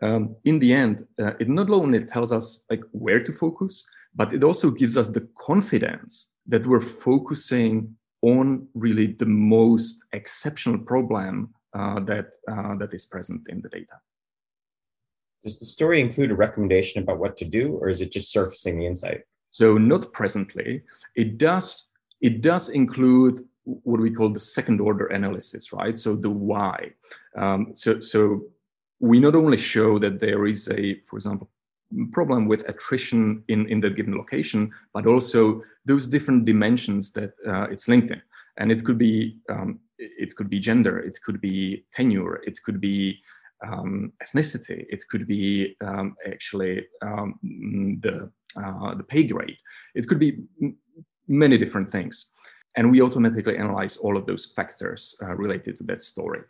um, 0.02 0.36
in 0.44 0.58
the 0.58 0.72
end, 0.72 1.06
uh, 1.20 1.32
it 1.40 1.48
not 1.48 1.70
only 1.70 2.04
tells 2.04 2.32
us 2.32 2.64
like 2.70 2.82
where 2.92 3.20
to 3.20 3.32
focus, 3.32 3.84
but 4.14 4.32
it 4.32 4.44
also 4.44 4.70
gives 4.70 4.96
us 4.96 5.08
the 5.08 5.28
confidence 5.38 6.32
that 6.46 6.66
we're 6.66 6.80
focusing 6.80 7.94
on 8.22 8.66
really 8.74 9.08
the 9.08 9.26
most 9.26 10.04
exceptional 10.12 10.78
problem 10.78 11.54
uh, 11.74 12.00
that 12.00 12.28
uh, 12.50 12.74
that 12.76 12.94
is 12.94 13.06
present 13.06 13.48
in 13.48 13.60
the 13.60 13.68
data. 13.68 13.94
Does 15.44 15.60
the 15.60 15.66
story 15.66 16.00
include 16.00 16.30
a 16.30 16.34
recommendation 16.34 17.02
about 17.02 17.18
what 17.18 17.36
to 17.36 17.44
do, 17.44 17.76
or 17.80 17.88
is 17.88 18.00
it 18.00 18.10
just 18.10 18.32
surfacing 18.32 18.78
the 18.78 18.86
insight? 18.86 19.20
So 19.50 19.78
not 19.78 20.12
presently. 20.12 20.82
It 21.14 21.38
does. 21.38 21.90
It 22.20 22.40
does 22.40 22.70
include 22.70 23.44
what 23.66 24.00
we 24.00 24.10
call 24.10 24.30
the 24.30 24.40
second 24.40 24.80
order 24.80 25.06
analysis, 25.06 25.72
right? 25.72 25.98
So 25.98 26.14
the 26.14 26.30
why. 26.30 26.92
Um, 27.36 27.72
so, 27.74 28.00
so 28.00 28.44
we 29.00 29.18
not 29.18 29.34
only 29.34 29.56
show 29.56 29.98
that 29.98 30.20
there 30.20 30.46
is 30.46 30.68
a, 30.70 31.00
for 31.00 31.16
example, 31.16 31.50
problem 32.12 32.46
with 32.46 32.68
attrition 32.68 33.42
in, 33.48 33.68
in 33.68 33.80
that 33.80 33.96
given 33.96 34.16
location, 34.16 34.70
but 34.94 35.06
also 35.06 35.62
those 35.84 36.06
different 36.08 36.44
dimensions 36.44 37.12
that 37.12 37.32
uh, 37.46 37.66
it's 37.70 37.88
linked 37.88 38.10
in. 38.10 38.22
And 38.58 38.72
it 38.72 38.84
could 38.84 38.98
be 38.98 39.36
um, 39.50 39.80
it 39.98 40.34
could 40.36 40.50
be 40.50 40.60
gender, 40.60 40.98
it 40.98 41.18
could 41.24 41.40
be 41.40 41.84
tenure, 41.92 42.36
it 42.46 42.62
could 42.62 42.80
be 42.80 43.20
um, 43.66 44.12
ethnicity, 44.22 44.84
it 44.88 45.04
could 45.10 45.26
be 45.26 45.76
um, 45.80 46.16
actually 46.26 46.86
um, 47.02 47.38
the 48.02 48.30
uh, 48.56 48.94
the 48.94 49.02
pay 49.04 49.24
grade, 49.24 49.58
it 49.94 50.06
could 50.08 50.18
be 50.18 50.38
many 51.28 51.58
different 51.58 51.90
things 51.90 52.30
and 52.76 52.90
we 52.90 53.00
automatically 53.00 53.56
analyze 53.56 53.96
all 53.96 54.16
of 54.16 54.26
those 54.26 54.46
factors 54.46 55.16
uh, 55.22 55.34
related 55.34 55.76
to 55.78 55.84
that 55.84 56.02
story. 56.02 56.40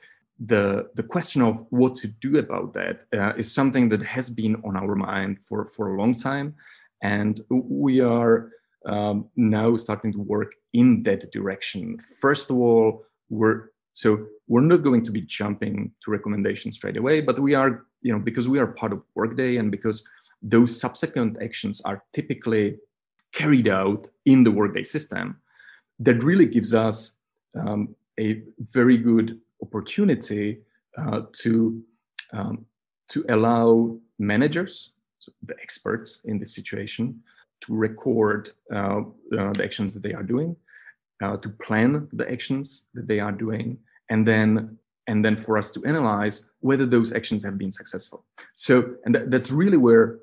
The, 0.44 0.88
the 0.94 1.02
question 1.02 1.40
of 1.40 1.64
what 1.70 1.94
to 1.96 2.08
do 2.08 2.38
about 2.38 2.74
that 2.74 3.04
uh, 3.16 3.32
is 3.38 3.50
something 3.52 3.88
that 3.88 4.02
has 4.02 4.28
been 4.28 4.56
on 4.64 4.76
our 4.76 4.94
mind 4.94 5.44
for, 5.44 5.64
for 5.64 5.94
a 5.94 6.00
long 6.00 6.14
time. 6.14 6.54
And 7.02 7.40
we 7.48 8.00
are 8.00 8.50
um, 8.86 9.28
now 9.36 9.76
starting 9.76 10.12
to 10.12 10.20
work 10.20 10.54
in 10.72 11.02
that 11.04 11.30
direction. 11.32 11.98
First 12.20 12.50
of 12.50 12.56
all, 12.56 13.04
we're 13.30 13.70
so 13.92 14.26
we're 14.46 14.60
not 14.60 14.82
going 14.82 15.00
to 15.02 15.10
be 15.10 15.22
jumping 15.22 15.90
to 16.02 16.10
recommendations 16.10 16.74
straight 16.74 16.98
away, 16.98 17.22
but 17.22 17.38
we 17.38 17.54
are, 17.54 17.86
you 18.02 18.12
know, 18.12 18.18
because 18.18 18.46
we 18.46 18.58
are 18.58 18.66
part 18.66 18.92
of 18.92 19.02
Workday 19.14 19.56
and 19.56 19.70
because 19.70 20.06
those 20.42 20.78
subsequent 20.78 21.38
actions 21.42 21.80
are 21.80 22.04
typically 22.12 22.76
carried 23.32 23.68
out 23.68 24.08
in 24.26 24.44
the 24.44 24.50
Workday 24.50 24.82
system, 24.82 25.40
that 26.00 26.22
really 26.22 26.46
gives 26.46 26.74
us 26.74 27.18
um, 27.58 27.94
a 28.20 28.42
very 28.58 28.96
good 28.96 29.40
opportunity 29.62 30.58
uh, 30.98 31.22
to 31.32 31.82
um, 32.32 32.66
to 33.08 33.24
allow 33.28 33.96
managers, 34.18 34.94
so 35.18 35.32
the 35.42 35.54
experts 35.62 36.20
in 36.24 36.38
this 36.38 36.54
situation, 36.54 37.22
to 37.60 37.74
record 37.74 38.50
uh, 38.72 39.02
uh, 39.38 39.52
the 39.52 39.62
actions 39.62 39.92
that 39.94 40.02
they 40.02 40.12
are 40.12 40.24
doing, 40.24 40.56
uh, 41.22 41.36
to 41.36 41.48
plan 41.48 42.08
the 42.12 42.30
actions 42.30 42.86
that 42.94 43.06
they 43.06 43.20
are 43.20 43.32
doing, 43.32 43.78
and 44.10 44.24
then 44.24 44.76
and 45.08 45.24
then 45.24 45.36
for 45.36 45.56
us 45.56 45.70
to 45.70 45.84
analyze 45.84 46.50
whether 46.60 46.84
those 46.84 47.12
actions 47.12 47.44
have 47.44 47.56
been 47.56 47.70
successful. 47.70 48.24
So, 48.54 48.96
and 49.04 49.14
th- 49.14 49.26
that's 49.28 49.52
really 49.52 49.76
where 49.76 50.18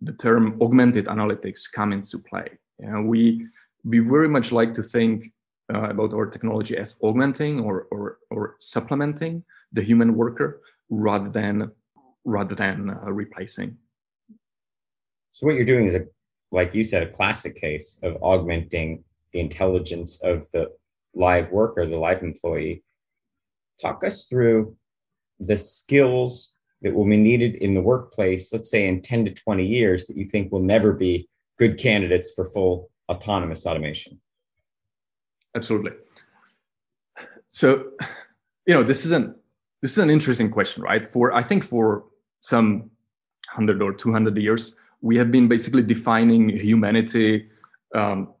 the 0.00 0.12
term 0.12 0.56
augmented 0.62 1.06
analytics 1.06 1.70
come 1.70 1.92
into 1.92 2.18
play. 2.18 2.48
You 2.78 2.90
know, 2.90 3.02
we 3.02 3.48
we 3.84 3.98
very 4.00 4.28
much 4.28 4.52
like 4.52 4.74
to 4.74 4.82
think 4.82 5.32
uh, 5.72 5.90
about 5.90 6.12
our 6.12 6.26
technology 6.26 6.76
as 6.76 6.98
augmenting 7.02 7.60
or, 7.60 7.86
or, 7.90 8.18
or 8.30 8.54
supplementing 8.58 9.42
the 9.72 9.82
human 9.82 10.14
worker 10.14 10.60
rather 10.90 11.28
than 11.28 11.70
rather 12.24 12.54
than 12.54 12.90
uh, 12.90 13.10
replacing. 13.10 13.76
So 15.30 15.46
what 15.46 15.54
you're 15.54 15.64
doing 15.64 15.86
is 15.86 15.94
a, 15.94 16.04
like 16.50 16.74
you 16.74 16.84
said, 16.84 17.02
a 17.02 17.10
classic 17.10 17.56
case 17.56 17.98
of 18.02 18.16
augmenting 18.22 19.04
the 19.32 19.40
intelligence 19.40 20.18
of 20.22 20.46
the 20.52 20.70
live 21.14 21.50
worker, 21.50 21.86
the 21.86 21.96
live 21.96 22.22
employee. 22.22 22.82
Talk 23.80 24.04
us 24.04 24.26
through 24.26 24.76
the 25.40 25.56
skills 25.56 26.54
that 26.82 26.94
will 26.94 27.06
be 27.08 27.16
needed 27.16 27.56
in 27.56 27.74
the 27.74 27.80
workplace, 27.80 28.52
let's 28.52 28.70
say 28.70 28.86
in 28.86 29.00
10 29.00 29.26
to 29.26 29.32
20 29.32 29.64
years, 29.64 30.06
that 30.06 30.16
you 30.16 30.26
think 30.26 30.52
will 30.52 30.60
never 30.60 30.92
be 30.92 31.28
good 31.58 31.78
candidates 31.78 32.32
for 32.34 32.44
full 32.44 32.90
autonomous 33.08 33.66
automation? 33.66 34.20
Absolutely. 35.54 35.92
So, 37.48 37.92
you 38.66 38.74
know, 38.74 38.82
this 38.82 39.04
is 39.04 39.12
an 39.12 39.34
this 39.80 39.92
is 39.92 39.98
an 39.98 40.10
interesting 40.10 40.50
question, 40.50 40.82
right? 40.82 41.04
For 41.04 41.32
I 41.32 41.42
think 41.42 41.64
for 41.64 42.04
some 42.40 42.90
hundred 43.48 43.80
or 43.82 43.92
two 43.92 44.12
hundred 44.12 44.36
years, 44.36 44.76
we 45.00 45.16
have 45.16 45.30
been 45.30 45.48
basically 45.48 45.82
defining 45.82 46.48
humanity 46.48 47.48
um, 47.94 48.34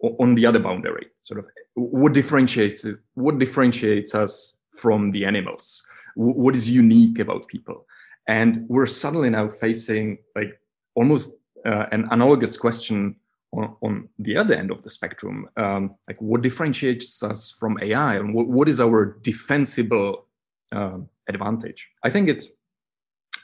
on 0.00 0.34
the 0.34 0.46
other 0.46 0.58
boundary. 0.58 1.06
Sort 1.20 1.40
of 1.40 1.46
what 1.74 2.12
differentiates 2.12 2.86
what 3.14 3.38
differentiates 3.38 4.14
us 4.14 4.60
from 4.70 5.10
the 5.10 5.24
animals. 5.24 5.84
What 6.14 6.54
is 6.56 6.68
unique 6.68 7.18
about 7.18 7.48
people? 7.48 7.86
And 8.28 8.64
we're 8.68 8.86
suddenly 8.86 9.30
now 9.30 9.48
facing 9.48 10.18
like 10.36 10.60
almost 10.94 11.34
uh, 11.66 11.86
an 11.90 12.06
analogous 12.10 12.56
question 12.56 13.16
on, 13.52 13.76
on, 13.82 14.08
the 14.18 14.36
other 14.36 14.54
end 14.54 14.70
of 14.70 14.82
the 14.82 14.90
spectrum. 14.90 15.48
Um, 15.56 15.94
like 16.08 16.20
what 16.20 16.42
differentiates 16.42 17.22
us 17.22 17.52
from 17.52 17.78
AI 17.82 18.16
and 18.16 18.34
what, 18.34 18.48
what 18.48 18.68
is 18.68 18.80
our 18.80 19.18
defensible 19.22 20.26
uh, 20.72 20.98
advantage? 21.28 21.88
I 22.02 22.10
think 22.10 22.28
it's 22.28 22.48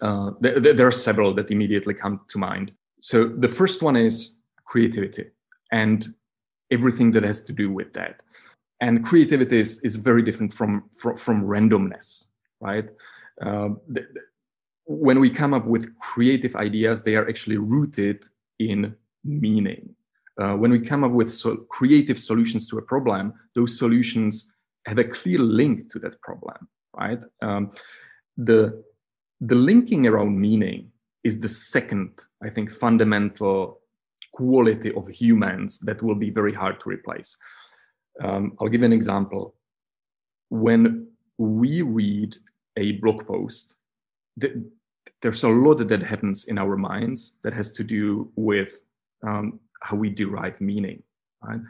uh, 0.00 0.30
th- 0.42 0.62
th- 0.62 0.76
there 0.76 0.86
are 0.86 0.92
several 0.92 1.34
that 1.34 1.50
immediately 1.50 1.94
come 1.94 2.20
to 2.28 2.38
mind. 2.38 2.72
So 3.00 3.28
the 3.28 3.48
first 3.48 3.82
one 3.82 3.96
is 3.96 4.38
creativity 4.64 5.26
and 5.72 6.06
everything 6.70 7.10
that 7.12 7.22
has 7.22 7.40
to 7.42 7.52
do 7.52 7.70
with 7.70 7.92
that. 7.94 8.22
And 8.80 9.04
creativity 9.04 9.58
is, 9.58 9.82
is 9.82 9.96
very 9.96 10.22
different 10.22 10.52
from, 10.52 10.84
from, 10.96 11.16
from 11.16 11.42
randomness, 11.42 12.26
right? 12.60 12.88
Uh, 13.40 13.70
th- 13.92 14.06
when 14.84 15.20
we 15.20 15.30
come 15.30 15.52
up 15.52 15.66
with 15.66 15.96
creative 15.98 16.56
ideas, 16.56 17.02
they 17.02 17.16
are 17.16 17.28
actually 17.28 17.58
rooted 17.58 18.24
in 18.58 18.94
meaning. 19.24 19.94
Uh, 20.40 20.54
when 20.54 20.70
we 20.70 20.78
come 20.78 21.02
up 21.02 21.10
with 21.10 21.30
so 21.30 21.56
creative 21.68 22.18
solutions 22.18 22.68
to 22.68 22.78
a 22.78 22.82
problem, 22.82 23.32
those 23.54 23.76
solutions 23.76 24.54
have 24.86 24.98
a 24.98 25.04
clear 25.04 25.38
link 25.38 25.90
to 25.90 25.98
that 25.98 26.20
problem, 26.22 26.68
right? 26.96 27.22
Um, 27.42 27.70
the 28.36 28.82
the 29.40 29.54
linking 29.54 30.06
around 30.06 30.38
meaning 30.38 30.90
is 31.24 31.40
the 31.40 31.48
second, 31.48 32.24
I 32.42 32.50
think, 32.50 32.70
fundamental 32.70 33.80
quality 34.32 34.92
of 34.94 35.08
humans 35.08 35.78
that 35.80 36.02
will 36.02 36.14
be 36.14 36.30
very 36.30 36.52
hard 36.52 36.80
to 36.80 36.88
replace. 36.88 37.36
Um, 38.22 38.56
I'll 38.60 38.68
give 38.68 38.82
an 38.82 38.92
example. 38.92 39.54
When 40.50 41.08
we 41.38 41.82
read 41.82 42.36
a 42.76 42.92
blog 42.92 43.26
post, 43.26 43.76
the, 44.36 44.64
there's 45.22 45.44
a 45.44 45.48
lot 45.48 45.76
that 45.88 46.02
happens 46.02 46.46
in 46.46 46.58
our 46.58 46.76
minds 46.76 47.38
that 47.42 47.52
has 47.52 47.72
to 47.72 47.84
do 47.84 48.30
with 48.36 48.80
um, 49.26 49.60
how 49.80 49.96
we 49.96 50.10
derive 50.10 50.60
meaning. 50.60 51.02
Right? 51.42 51.60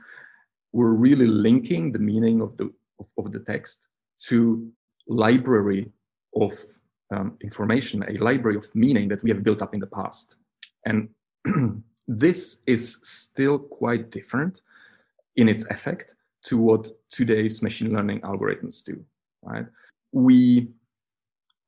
We're 0.73 0.93
really 0.93 1.27
linking 1.27 1.93
the 1.93 1.99
meaning 1.99 2.41
of 2.41 2.57
the 2.57 2.73
of, 3.01 3.07
of 3.19 3.33
the 3.33 3.41
text 3.41 3.89
to 4.25 4.71
library 5.07 5.91
of 6.35 6.53
um, 7.15 7.37
information, 7.43 8.05
a 8.09 8.23
library 8.23 8.57
of 8.57 8.75
meaning 8.75 9.09
that 9.09 9.23
we 9.23 9.31
have 9.31 9.43
built 9.43 9.63
up 9.63 9.75
in 9.75 9.81
the 9.81 9.87
past, 9.87 10.37
and 10.85 11.09
this 12.09 12.63
is 12.67 12.99
still 13.03 13.59
quite 13.59 14.11
different 14.11 14.61
in 15.37 15.49
its 15.49 15.65
effect 15.71 16.15
to 16.45 16.59
what 16.59 16.91
today's 17.09 17.63
machine 17.63 17.93
learning 17.93 18.21
algorithms 18.21 18.85
do. 18.85 19.03
Right? 19.43 19.67
We 20.13 20.69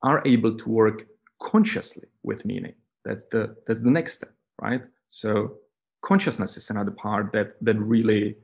are 0.02 0.22
able 0.24 0.56
to 0.56 0.68
work 0.68 1.06
consciously 1.40 2.08
with 2.22 2.44
meaning. 2.44 2.74
That's 3.04 3.24
the 3.24 3.56
that's 3.66 3.82
the 3.82 3.90
next 3.90 4.14
step, 4.14 4.32
right? 4.60 4.84
So 5.08 5.56
consciousness 6.02 6.56
is 6.56 6.70
another 6.70 6.90
part 6.90 7.32
that 7.32 7.62
that 7.62 7.78
really 7.78 8.36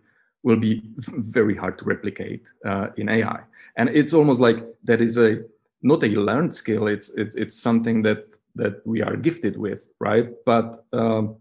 will 0.42 0.56
be 0.56 0.82
very 0.96 1.56
hard 1.56 1.76
to 1.78 1.84
replicate 1.84 2.46
uh, 2.64 2.88
in 2.96 3.08
AI. 3.08 3.40
And 3.76 3.88
it's 3.88 4.12
almost 4.12 4.40
like 4.40 4.64
that 4.84 5.00
is 5.00 5.18
a 5.18 5.42
not 5.82 6.02
a 6.04 6.08
learned 6.08 6.54
skill. 6.54 6.86
It's 6.86 7.10
it's 7.10 7.34
it's 7.36 7.54
something 7.54 8.02
that 8.02 8.26
that 8.54 8.86
we 8.86 9.02
are 9.02 9.16
gifted 9.16 9.56
with, 9.58 9.88
right? 10.00 10.30
But 10.46 10.84
um, 10.92 11.36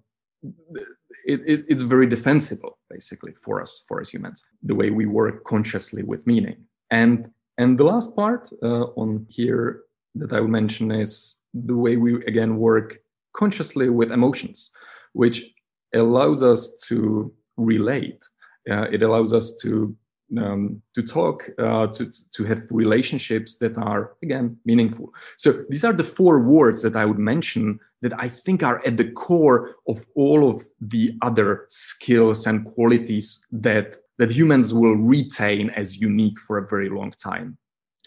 it, 1.25 1.41
it, 1.45 1.65
it's 1.67 1.83
very 1.83 2.07
defensible, 2.07 2.77
basically, 2.89 3.33
for 3.33 3.61
us 3.61 3.83
for 3.87 4.01
us 4.01 4.09
humans. 4.09 4.43
The 4.63 4.75
way 4.75 4.89
we 4.89 5.05
work 5.05 5.43
consciously 5.45 6.03
with 6.03 6.27
meaning. 6.27 6.57
And 6.91 7.31
and 7.57 7.77
the 7.77 7.85
last 7.85 8.15
part 8.15 8.49
uh, 8.61 8.85
on 8.95 9.25
here 9.29 9.83
that 10.15 10.33
I 10.33 10.39
will 10.41 10.47
mention 10.47 10.91
is 10.91 11.37
the 11.53 11.75
way 11.75 11.95
we 11.97 12.23
again 12.25 12.57
work 12.57 12.99
consciously 13.33 13.89
with 13.89 14.11
emotions, 14.11 14.71
which 15.13 15.54
allows 15.93 16.43
us 16.43 16.77
to 16.87 17.33
relate. 17.57 18.23
Uh, 18.69 18.87
it 18.91 19.03
allows 19.03 19.33
us 19.33 19.57
to 19.61 19.95
um, 20.37 20.81
to 20.95 21.03
talk, 21.03 21.49
uh, 21.59 21.87
to 21.87 22.11
to 22.31 22.43
have 22.45 22.59
relationships 22.71 23.57
that 23.57 23.77
are 23.77 24.13
again 24.23 24.57
meaningful. 24.65 25.13
So 25.37 25.63
these 25.69 25.83
are 25.83 25.93
the 25.93 26.03
four 26.03 26.39
words 26.39 26.81
that 26.81 26.95
I 26.95 27.05
would 27.05 27.19
mention 27.19 27.79
that 28.01 28.13
I 28.19 28.27
think 28.27 28.63
are 28.63 28.81
at 28.85 28.97
the 28.97 29.11
core 29.11 29.75
of 29.87 30.05
all 30.15 30.49
of 30.49 30.63
the 30.81 31.11
other 31.21 31.65
skills 31.69 32.47
and 32.47 32.65
qualities 32.65 33.45
that 33.51 33.97
that 34.17 34.31
humans 34.31 34.73
will 34.73 34.95
retain 34.95 35.69
as 35.71 36.01
unique 36.01 36.39
for 36.39 36.57
a 36.57 36.67
very 36.67 36.89
long 36.89 37.11
time. 37.11 37.57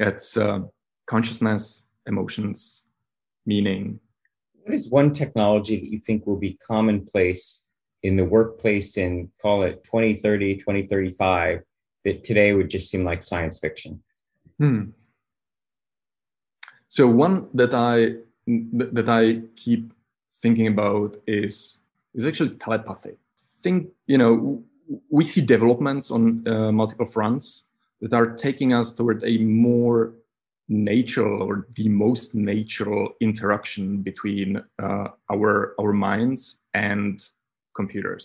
It's 0.00 0.36
uh, 0.36 0.60
consciousness, 1.06 1.88
emotions, 2.06 2.86
meaning. 3.46 4.00
What 4.62 4.74
is 4.74 4.88
one 4.88 5.12
technology 5.12 5.76
that 5.76 5.90
you 5.90 5.98
think 5.98 6.26
will 6.26 6.36
be 6.36 6.58
commonplace 6.66 7.67
in 8.02 8.16
the 8.16 8.24
workplace 8.24 8.96
in 8.96 9.30
call 9.40 9.62
it 9.62 9.84
2030, 9.84 10.56
2035 10.56 11.62
that 12.04 12.24
today 12.24 12.52
would 12.52 12.70
just 12.70 12.90
seem 12.90 13.04
like 13.04 13.22
science 13.22 13.58
fiction? 13.58 14.02
Hmm. 14.58 14.90
So 16.88 17.06
one 17.06 17.48
that 17.54 17.74
I 17.74 18.16
that 18.46 19.08
I 19.08 19.42
keep 19.56 19.92
thinking 20.42 20.68
about 20.68 21.16
is 21.26 21.78
is 22.14 22.24
actually 22.24 22.50
telepathy. 22.56 23.16
think 23.62 23.88
you 24.06 24.18
know 24.18 24.62
we 25.10 25.24
see 25.24 25.42
developments 25.42 26.10
on 26.10 26.46
uh, 26.48 26.72
multiple 26.72 27.06
fronts 27.06 27.68
that 28.00 28.14
are 28.14 28.34
taking 28.34 28.72
us 28.72 28.92
toward 28.92 29.22
a 29.24 29.38
more 29.38 30.14
natural 30.68 31.42
or 31.42 31.66
the 31.76 31.88
most 31.88 32.34
natural 32.34 33.10
interaction 33.20 34.02
between 34.02 34.62
uh, 34.82 35.08
our 35.30 35.74
our 35.80 35.92
minds 35.92 36.62
and 36.74 37.28
computers. 37.80 38.24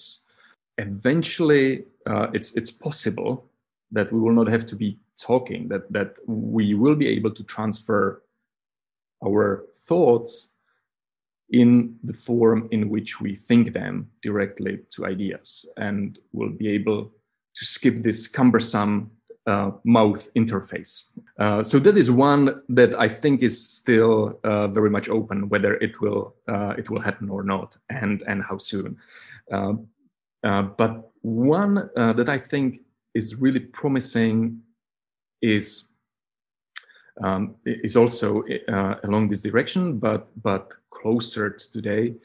Eventually, 0.78 1.68
uh, 2.12 2.28
it's 2.38 2.50
it's 2.60 2.72
possible 2.88 3.32
that 3.96 4.12
we 4.14 4.20
will 4.24 4.38
not 4.42 4.50
have 4.56 4.66
to 4.72 4.76
be 4.76 4.90
talking 5.30 5.62
that 5.72 5.84
that 5.98 6.12
we 6.28 6.74
will 6.82 6.98
be 7.04 7.08
able 7.18 7.32
to 7.40 7.44
transfer 7.56 8.04
our 9.28 9.66
thoughts 9.90 10.34
in 11.50 11.96
the 12.04 12.18
form 12.28 12.68
in 12.72 12.90
which 12.94 13.22
we 13.22 13.36
think 13.36 13.74
them 13.74 13.96
directly 14.28 14.74
to 14.94 15.06
ideas 15.06 15.48
and 15.78 16.20
we'll 16.34 16.58
be 16.64 16.70
able 16.80 17.12
to 17.58 17.64
skip 17.66 17.96
this 18.02 18.28
cumbersome 18.28 19.12
uh, 19.46 19.72
mouth 19.84 20.34
interface. 20.36 21.12
Uh, 21.38 21.62
so 21.62 21.78
that 21.80 21.98
is 21.98 22.10
one 22.10 22.64
that 22.70 22.92
I 23.00 23.10
think 23.10 23.44
is 23.44 23.56
still 23.80 24.40
uh, 24.44 24.68
very 24.70 24.90
much 24.90 25.10
open 25.10 25.50
whether 25.50 25.76
it 25.76 26.00
will 26.02 26.36
uh, 26.48 26.74
it 26.78 26.90
will 26.90 27.02
happen 27.02 27.30
or 27.30 27.44
not, 27.44 27.78
and 27.90 28.24
and 28.28 28.42
how 28.42 28.58
soon. 28.58 28.98
Uh, 29.52 29.74
uh, 30.44 30.64
but 30.64 31.12
one 31.22 31.90
that 31.96 32.28
I 32.28 32.38
think 32.38 32.82
is 33.16 33.36
really 33.36 33.60
promising 33.60 34.62
is 35.42 35.94
um, 37.24 37.56
is 37.66 37.96
also 37.96 38.44
uh, 38.68 38.96
along 39.04 39.28
this 39.28 39.42
direction, 39.42 40.00
but 40.00 40.28
but 40.42 40.74
closer 40.90 41.50
to 41.50 41.72
today, 41.72 42.16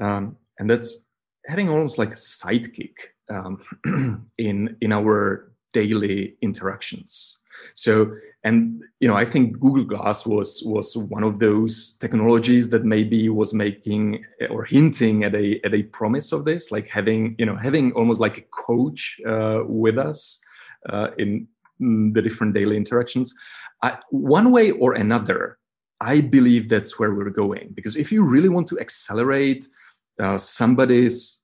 um, 0.00 0.36
and 0.58 0.68
that's 0.68 1.08
having 1.46 1.68
almost 1.68 1.96
like 1.98 2.10
a 2.10 2.16
sidekick 2.16 2.96
um, 3.30 3.58
in 4.38 4.76
in 4.80 4.92
our 4.92 5.52
daily 5.72 6.36
interactions. 6.42 7.38
So, 7.74 8.14
and 8.44 8.82
you 9.00 9.08
know, 9.08 9.16
I 9.16 9.24
think 9.24 9.58
Google 9.58 9.84
Glass 9.84 10.26
was 10.26 10.62
was 10.64 10.96
one 10.96 11.24
of 11.24 11.38
those 11.38 11.96
technologies 12.00 12.70
that 12.70 12.84
maybe 12.84 13.28
was 13.28 13.52
making 13.52 14.24
or 14.50 14.64
hinting 14.64 15.24
at 15.24 15.34
a 15.34 15.60
at 15.64 15.74
a 15.74 15.82
promise 15.84 16.32
of 16.32 16.44
this, 16.44 16.70
like 16.70 16.88
having 16.88 17.34
you 17.38 17.46
know 17.46 17.56
having 17.56 17.92
almost 17.92 18.20
like 18.20 18.38
a 18.38 18.42
coach 18.52 19.20
uh, 19.26 19.60
with 19.66 19.98
us 19.98 20.40
uh, 20.88 21.08
in 21.18 21.46
the 21.78 22.22
different 22.22 22.54
daily 22.54 22.76
interactions. 22.76 23.34
I, 23.82 23.98
one 24.10 24.50
way 24.50 24.72
or 24.72 24.94
another, 24.94 25.58
I 26.00 26.20
believe 26.20 26.68
that's 26.68 26.98
where 26.98 27.14
we're 27.14 27.30
going. 27.30 27.70
Because 27.74 27.96
if 27.96 28.12
you 28.12 28.24
really 28.24 28.48
want 28.48 28.68
to 28.68 28.78
accelerate 28.78 29.66
uh, 30.20 30.38
somebody's 30.38 31.40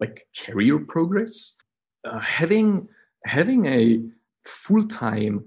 like 0.00 0.26
career 0.44 0.78
progress, 0.78 1.54
uh, 2.04 2.20
having 2.20 2.88
having 3.24 3.66
a 3.66 4.00
full 4.44 4.86
time 4.86 5.44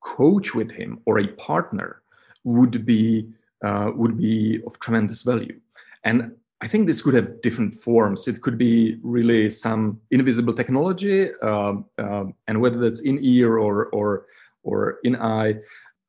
coach 0.00 0.54
with 0.54 0.70
him 0.70 1.00
or 1.06 1.20
a 1.20 1.28
partner 1.28 2.02
would 2.44 2.84
be 2.84 3.28
uh, 3.64 3.92
would 3.94 4.18
be 4.18 4.60
of 4.66 4.78
tremendous 4.80 5.22
value. 5.22 5.58
And 6.04 6.32
I 6.60 6.68
think 6.68 6.86
this 6.86 7.02
could 7.02 7.14
have 7.14 7.40
different 7.42 7.74
forms. 7.74 8.28
It 8.28 8.40
could 8.40 8.58
be 8.58 8.98
really 9.02 9.50
some 9.50 10.00
invisible 10.10 10.54
technology, 10.54 11.28
uh, 11.42 11.74
uh, 11.98 12.24
and 12.46 12.60
whether 12.60 12.78
that's 12.78 13.00
in 13.00 13.18
ear 13.20 13.58
or 13.58 13.86
or 13.86 14.26
or 14.62 14.98
in 15.02 15.16
eye, 15.16 15.56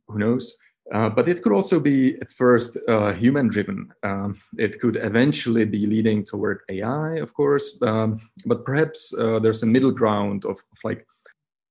who 0.07 0.19
knows? 0.19 0.57
Uh, 0.91 1.09
but 1.09 1.27
it 1.29 1.41
could 1.41 1.53
also 1.53 1.79
be 1.79 2.15
at 2.21 2.29
first 2.29 2.77
uh, 2.87 3.13
human 3.13 3.47
driven. 3.47 3.91
Um, 4.03 4.37
it 4.57 4.79
could 4.81 4.97
eventually 4.97 5.65
be 5.65 5.87
leading 5.87 6.23
toward 6.23 6.59
AI, 6.69 7.15
of 7.15 7.33
course. 7.33 7.81
Um, 7.81 8.19
but 8.45 8.65
perhaps 8.65 9.13
uh, 9.17 9.39
there's 9.39 9.63
a 9.63 9.65
middle 9.65 9.91
ground 9.91 10.43
of, 10.45 10.51
of, 10.51 10.77
like, 10.83 11.07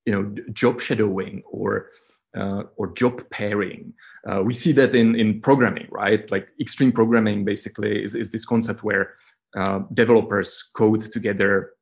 you 0.05 0.13
know, 0.13 0.35
job 0.53 0.81
shadowing 0.81 1.43
or 1.51 1.91
uh, 2.37 2.63
or 2.77 2.93
job 2.95 3.23
pairing. 3.31 3.93
Uh, 4.27 4.43
we 4.43 4.55
see 4.55 4.73
that 4.73 4.95
in, 4.95 5.15
in 5.15 5.41
programming, 5.41 5.87
right? 5.91 6.31
Like 6.31 6.51
extreme 6.61 6.93
programming 6.93 7.45
basically 7.45 8.03
is, 8.03 8.15
is 8.15 8.31
this 8.31 8.47
concept 8.47 8.83
where 8.83 9.15
uh, 9.57 9.81
developers 9.93 10.71
code 10.75 11.03
together, 11.13 11.73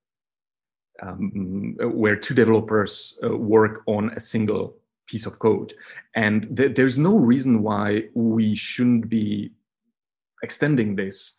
um, 1.03 1.77
where 1.81 2.17
two 2.17 2.35
developers 2.35 3.19
uh, 3.25 3.37
work 3.37 3.83
on 3.87 4.11
a 4.11 4.21
single 4.21 4.77
piece 5.07 5.27
of 5.27 5.39
code. 5.39 5.73
And 6.15 6.57
th- 6.57 6.75
there's 6.75 6.99
no 6.99 7.17
reason 7.17 7.63
why 7.63 8.05
we 8.15 8.55
shouldn't 8.55 9.09
be 9.09 9.53
extending 10.43 10.97
this 10.97 11.39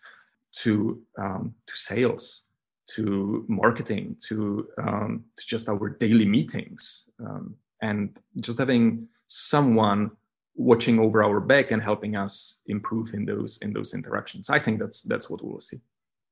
to, 0.54 1.02
um, 1.18 1.54
to 1.68 1.76
sales, 1.76 2.46
to 2.96 3.46
marketing, 3.48 4.18
to, 4.28 4.68
um, 4.82 5.24
to 5.38 5.46
just 5.46 5.70
our 5.70 5.90
daily 5.90 6.26
meetings. 6.26 7.10
Um, 7.20 7.56
and 7.82 8.20
just 8.40 8.60
having 8.60 9.08
someone 9.28 10.12
watching 10.56 11.00
over 11.00 11.24
our 11.24 11.40
back 11.40 11.72
and 11.72 11.82
helping 11.82 12.16
us 12.16 12.62
improve 12.68 13.14
in 13.14 13.26
those 13.26 13.58
in 13.60 13.74
those 13.74 13.94
interactions 13.94 14.50
i 14.50 14.60
think 14.60 14.80
that's 14.80 15.02
that's 15.04 15.30
what 15.30 15.44
we'll 15.44 15.60
see 15.60 15.80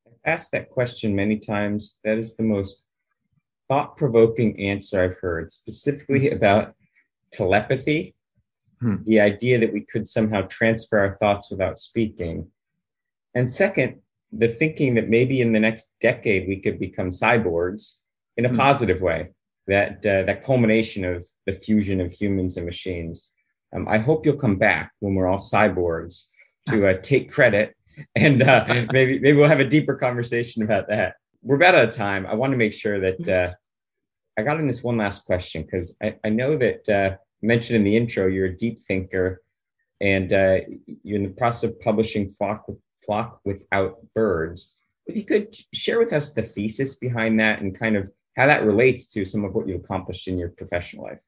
i've 0.06 0.34
asked 0.34 0.52
that 0.52 0.70
question 0.70 1.16
many 1.16 1.38
times 1.38 2.00
that 2.04 2.18
is 2.18 2.36
the 2.36 2.44
most 2.44 2.86
thought-provoking 3.70 4.60
answer 4.60 5.02
i've 5.02 5.18
heard 5.20 5.52
specifically 5.52 6.28
hmm. 6.28 6.36
about 6.36 6.76
telepathy 7.32 8.14
hmm. 8.82 8.98
the 9.06 9.20
idea 9.20 9.58
that 9.58 9.72
we 9.72 9.82
could 9.82 10.08
somehow 10.08 10.42
transfer 10.44 11.00
our 11.00 11.18
thoughts 11.18 11.50
without 11.50 11.80
speaking 11.80 12.46
and 13.36 13.50
second 13.50 13.96
the 14.32 14.48
thinking 14.48 14.96
that 14.96 15.10
maybe 15.10 15.42
in 15.42 15.54
the 15.54 15.60
next 15.60 15.90
decade 16.02 16.48
we 16.48 16.60
could 16.60 16.80
become 16.80 17.10
cyborgs 17.10 17.96
in 18.38 18.46
a 18.46 18.50
hmm. 18.50 18.58
positive 18.58 19.02
way 19.02 19.30
that 19.68 20.06
uh, 20.06 20.24
that 20.24 20.44
culmination 20.44 21.06
of 21.06 21.26
the 21.46 21.54
fusion 21.54 22.02
of 22.02 22.12
humans 22.12 22.58
and 22.58 22.66
machines. 22.66 23.32
Um, 23.74 23.88
I 23.88 24.00
hope 24.00 24.26
you'll 24.26 24.36
come 24.36 24.58
back 24.58 24.92
when 25.00 25.14
we're 25.14 25.28
all 25.28 25.38
cyborgs 25.38 26.24
to 26.68 26.90
uh, 26.90 26.94
take 27.02 27.32
credit, 27.32 27.76
and 28.16 28.42
uh, 28.42 28.66
maybe 28.92 29.20
maybe 29.20 29.38
we'll 29.38 29.48
have 29.48 29.60
a 29.60 29.66
deeper 29.66 29.96
conversation 29.96 30.64
about 30.64 30.90
that. 30.90 31.16
We're 31.44 31.56
about 31.56 31.76
out 31.76 31.90
of 31.90 31.96
time. 31.96 32.26
I 32.26 32.34
want 32.34 32.52
to 32.52 32.58
make 32.58 32.74
sure 32.74 33.00
that 33.00 33.28
uh, 33.28 33.54
I 34.38 34.44
got 34.44 34.60
in 34.60 34.68
this 34.68 34.84
one 34.84 34.98
last 34.98 35.26
question 35.26 35.64
because 35.64 35.96
I, 36.02 36.16
I 36.24 36.30
know 36.30 36.58
that 36.58 36.90
uh, 36.90 37.18
mentioned 37.42 37.78
in 37.78 37.84
the 37.84 37.96
intro 37.96 38.28
you're 38.28 38.48
a 38.48 38.58
deep 38.58 38.80
thinker, 38.80 39.42
and 40.02 40.34
uh, 40.34 40.60
you're 41.04 41.18
in 41.18 41.24
the 41.24 41.30
process 41.30 41.70
of 41.70 41.80
publishing 41.80 42.28
Flock 42.28 42.68
with 42.68 42.78
Flock 43.10 43.42
Without 43.44 43.98
Birds. 44.14 44.76
If 45.08 45.18
you 45.18 45.24
could 45.24 45.58
share 45.74 45.98
with 45.98 46.14
us 46.14 46.30
the 46.30 46.44
thesis 46.44 46.94
behind 46.94 47.40
that 47.40 47.60
and 47.60 47.78
kind 47.78 47.96
of 47.96 48.08
how 48.38 48.46
that 48.46 48.64
relates 48.64 49.08
to 49.14 49.26
some 49.26 49.44
of 49.44 49.56
what 49.56 49.68
you've 49.68 49.84
accomplished 49.84 50.28
in 50.28 50.38
your 50.38 50.50
professional 50.50 51.06
life. 51.06 51.24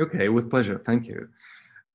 Okay, 0.00 0.28
with 0.28 0.48
pleasure. 0.48 0.78
Thank 0.78 1.08
you. 1.08 1.26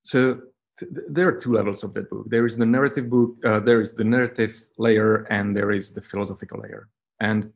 So 0.03 0.41
th- 0.77 0.91
there 1.07 1.29
are 1.29 1.37
two 1.43 1.53
levels 1.53 1.81
of 1.85 1.93
that 1.93 2.09
book. 2.09 2.25
There 2.27 2.45
is 2.45 2.57
the 2.57 2.65
narrative 2.65 3.09
book, 3.09 3.37
uh, 3.45 3.61
there 3.61 3.79
is 3.79 3.93
the 3.93 4.03
narrative 4.03 4.53
layer, 4.77 5.25
and 5.29 5.55
there 5.55 5.71
is 5.71 5.93
the 5.93 6.01
philosophical 6.01 6.59
layer. 6.59 6.89
And 7.21 7.53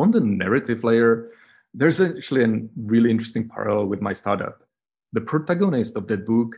on 0.00 0.10
the 0.10 0.24
narrative 0.42 0.82
layer, 0.82 1.30
there's 1.72 2.00
actually 2.00 2.42
a 2.42 2.64
really 2.92 3.12
interesting 3.12 3.48
parallel 3.48 3.86
with 3.86 4.00
my 4.00 4.12
startup. 4.12 4.56
The 5.12 5.20
protagonist 5.20 5.96
of 5.96 6.08
that 6.08 6.26
book 6.26 6.56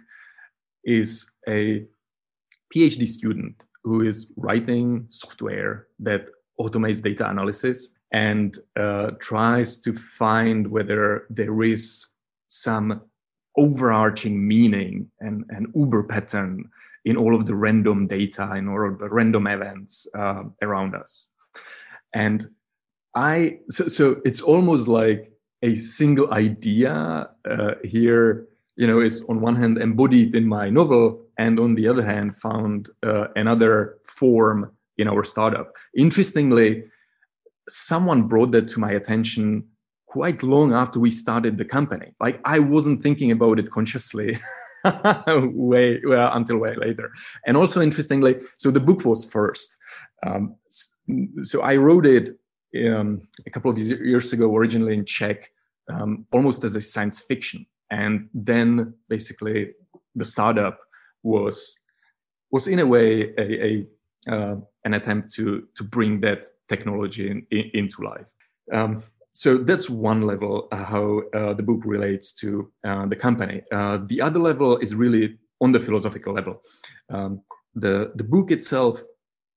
is 0.85 1.31
a 1.47 1.85
PhD 2.75 3.07
student 3.07 3.62
who 3.85 4.01
is 4.01 4.33
writing 4.37 5.07
software 5.09 5.87
that 6.01 6.31
automates 6.59 7.03
data 7.03 7.29
analysis 7.29 7.90
and 8.12 8.59
uh, 8.77 9.11
tries 9.20 9.79
to 9.79 9.92
find 9.92 10.66
whether 10.66 11.27
there 11.31 11.62
is 11.62 12.09
some 12.49 13.03
overarching 13.57 14.47
meaning 14.47 15.09
and 15.20 15.44
an 15.51 15.70
uber 15.77 16.03
pattern 16.03 16.64
in 17.05 17.16
all 17.16 17.35
of 17.35 17.47
the 17.47 17.55
random 17.55 18.07
data 18.07 18.55
in 18.57 18.68
all 18.68 18.88
of 18.88 18.99
the 18.99 19.09
random 19.09 19.47
events 19.47 20.07
uh, 20.16 20.42
around 20.62 20.94
us. 20.94 21.29
And 22.14 22.47
i 23.16 23.59
so, 23.68 23.87
so 23.87 24.20
it's 24.25 24.40
almost 24.40 24.88
like 24.88 25.33
a 25.62 25.75
single 25.75 26.33
idea 26.33 27.29
uh, 27.49 27.75
here 27.85 28.49
you 28.77 28.87
know 28.87 29.01
is 29.01 29.25
on 29.29 29.40
one 29.40 29.55
hand 29.55 29.79
embodied 29.79 30.35
in 30.35 30.47
my 30.47 30.68
novel 30.68 31.24
and 31.38 31.59
on 31.59 31.75
the 31.75 31.88
other 31.88 32.03
hand 32.03 32.37
found 32.37 32.90
uh, 33.03 33.27
another 33.37 33.99
form 34.07 34.70
in 34.99 35.09
our 35.09 35.25
startup 35.25 35.73
interestingly 35.97 36.85
someone 37.68 38.23
brought 38.23 38.53
that 38.53 38.68
to 38.68 38.81
my 38.81 38.92
attention 38.92 39.64
quite 40.14 40.44
long 40.44 40.73
after 40.73 41.01
we 41.01 41.11
started 41.11 41.57
the 41.57 41.64
company. 41.64 42.12
Like 42.20 42.40
I 42.44 42.61
wasn't 42.61 43.03
thinking 43.03 43.33
about 43.33 43.59
it 43.59 43.70
consciously 43.70 44.38
way 45.27 46.01
well 46.05 46.31
until 46.33 46.59
way 46.59 46.75
later. 46.75 47.11
And 47.47 47.57
also 47.57 47.81
interestingly, 47.81 48.38
so 48.57 48.70
the 48.70 48.79
book 48.79 49.05
was 49.05 49.25
first. 49.25 49.77
Um, 50.25 50.55
so 51.40 51.62
I 51.62 51.77
wrote 51.77 52.07
it 52.07 52.31
um, 52.87 53.23
a 53.47 53.51
couple 53.51 53.73
of 53.73 53.79
years 53.79 54.33
ago, 54.33 54.55
originally 54.55 54.94
in 54.94 55.05
Czech, 55.05 55.51
um, 55.92 56.27
almost 56.33 56.62
as 56.62 56.77
a 56.77 56.81
science 56.81 57.20
fiction, 57.20 57.66
and 57.90 58.29
then 58.33 58.94
basically 59.09 59.73
the 60.14 60.25
startup 60.25 60.79
was 61.25 61.81
was 62.51 62.69
in 62.69 62.79
a 62.79 62.87
way 62.87 63.35
a, 63.37 63.67
a 63.67 63.87
uh, 64.29 64.57
an 64.85 64.95
attempt 64.95 65.33
to 65.35 65.67
to 65.75 65.83
bring 65.83 66.21
that 66.21 66.45
technology 66.69 67.31
in, 67.31 67.46
in, 67.51 67.71
into 67.75 68.03
life. 68.03 68.31
Um, 68.73 69.03
so 69.33 69.59
that's 69.59 69.90
one 69.90 70.23
level 70.23 70.69
uh, 70.71 70.85
how 70.85 71.23
uh, 71.35 71.55
the 71.55 71.63
book 71.63 71.83
relates 71.85 72.33
to 72.35 72.71
uh, 72.85 73.07
the 73.07 73.17
company. 73.17 73.63
Uh, 73.73 73.98
the 74.07 74.21
other 74.21 74.38
level 74.38 74.79
is 74.79 74.94
really 74.94 75.38
on 75.61 75.73
the 75.73 75.81
philosophical 75.81 76.33
level. 76.33 76.63
Um, 77.11 77.42
the 77.75 78.13
the 78.15 78.25
book 78.25 78.51
itself 78.51 79.03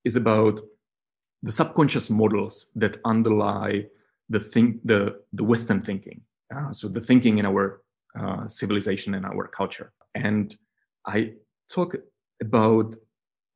is 0.04 0.16
about 0.16 0.60
the 1.44 1.52
subconscious 1.52 2.10
models 2.10 2.72
that 2.76 2.98
underlie 3.06 3.86
the 4.30 4.40
think 4.40 4.82
the 4.84 5.22
the 5.34 5.44
Western 5.44 5.82
thinking. 5.82 6.22
Uh, 6.54 6.72
so 6.72 6.88
the 6.88 7.02
thinking 7.02 7.38
in 7.38 7.46
our 7.46 7.82
civilization 8.48 9.14
and 9.14 9.26
our 9.28 9.48
culture. 9.48 9.92
And 10.16 10.58
I 11.06 11.34
talk 11.70 11.96
about 12.42 12.96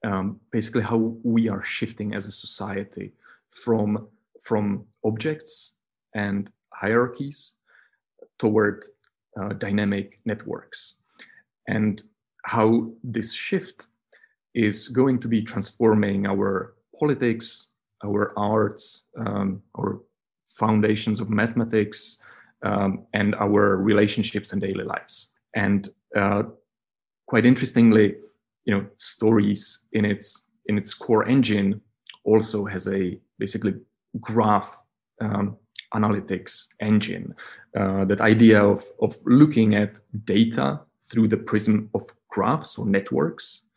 um, 0.04 0.40
basically 0.52 0.82
how 0.82 1.16
we 1.24 1.50
are 1.50 1.64
shifting 1.64 2.14
as 2.14 2.26
a 2.26 2.32
society 2.32 3.14
from 3.50 4.08
from 4.44 4.86
objects 5.06 5.78
and 6.16 6.52
hierarchies 6.74 7.56
toward 8.40 8.86
uh, 9.40 9.50
dynamic 9.50 10.20
networks 10.26 11.02
and 11.68 12.04
how 12.46 12.92
this 13.04 13.34
shift 13.34 13.86
is 14.56 14.88
going 14.88 15.20
to 15.20 15.28
be 15.28 15.44
transforming 15.44 16.26
our 16.26 16.74
politics 17.00 17.74
our 18.04 18.34
arts 18.38 19.08
um, 19.18 19.62
our 19.78 20.02
foundations 20.46 21.20
of 21.20 21.30
mathematics 21.30 22.18
um, 22.64 23.06
and 23.14 23.36
our 23.36 23.78
relationships 23.78 24.54
and 24.54 24.62
daily 24.62 24.84
lives. 24.84 25.34
And 25.56 25.90
uh, 26.16 26.44
quite 27.32 27.46
interestingly, 27.46 28.16
you 28.66 28.74
know, 28.74 28.86
stories 28.98 29.88
in 29.94 30.04
its 30.04 30.50
in 30.66 30.78
its 30.78 30.94
core 30.94 31.26
engine 31.30 31.80
also 32.26 32.66
has 32.66 32.88
a 32.88 33.18
basically 33.40 33.74
graph 34.20 34.78
um, 35.22 35.56
analytics 35.94 36.66
engine. 36.82 37.34
Uh, 37.80 38.04
that 38.04 38.20
idea 38.20 38.62
of 38.62 38.84
of 39.02 39.16
looking 39.26 39.76
at 39.76 39.98
data 40.26 40.82
through 41.10 41.30
the 41.30 41.38
prism 41.38 41.90
of 41.94 42.02
graphs 42.28 42.78
or 42.78 42.86
networks 42.86 43.70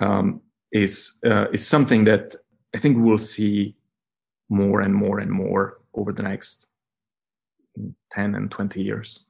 um, 0.00 0.40
is 0.72 1.18
uh, 1.26 1.48
is 1.52 1.66
something 1.66 2.06
that 2.06 2.34
I 2.74 2.78
think 2.78 2.96
we'll 2.96 3.26
see 3.36 3.76
more 4.48 4.80
and 4.80 4.94
more 4.94 5.18
and 5.20 5.30
more 5.30 5.80
over 5.92 6.14
the 6.14 6.22
next 6.22 6.68
10 8.12 8.34
and 8.36 8.50
20 8.50 8.82
years. 8.82 9.29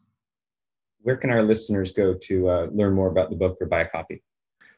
Where 1.03 1.17
can 1.17 1.31
our 1.31 1.43
listeners 1.43 1.93
go 1.93 2.15
to 2.15 2.49
uh, 2.49 2.67
learn 2.73 2.95
more 2.95 3.09
about 3.09 3.31
the 3.31 3.37
book 3.37 3.59
or 3.61 3.67
buy 3.67 3.81
a 3.81 3.89
copy? 3.89 4.23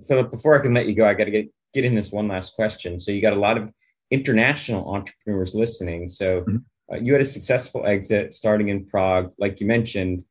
So 0.00 0.22
before 0.22 0.58
I 0.58 0.62
can 0.62 0.74
let 0.74 0.86
you 0.86 0.94
go, 0.94 1.06
I 1.06 1.14
got 1.14 1.24
to 1.24 1.30
get 1.30 1.52
get 1.72 1.84
in 1.84 1.94
this 1.94 2.12
one 2.12 2.28
last 2.28 2.54
question. 2.54 2.98
So 2.98 3.10
you 3.10 3.20
got 3.20 3.32
a 3.32 3.40
lot 3.40 3.58
of 3.58 3.72
international 4.10 4.94
entrepreneurs 4.94 5.54
listening. 5.54 6.08
So 6.08 6.42
mm-hmm. 6.42 6.56
Uh, 6.92 6.96
you 6.96 7.12
had 7.12 7.22
a 7.22 7.24
successful 7.24 7.86
exit 7.86 8.34
starting 8.34 8.68
in 8.68 8.84
Prague, 8.84 9.32
like 9.38 9.60
you 9.60 9.66
mentioned. 9.66 10.24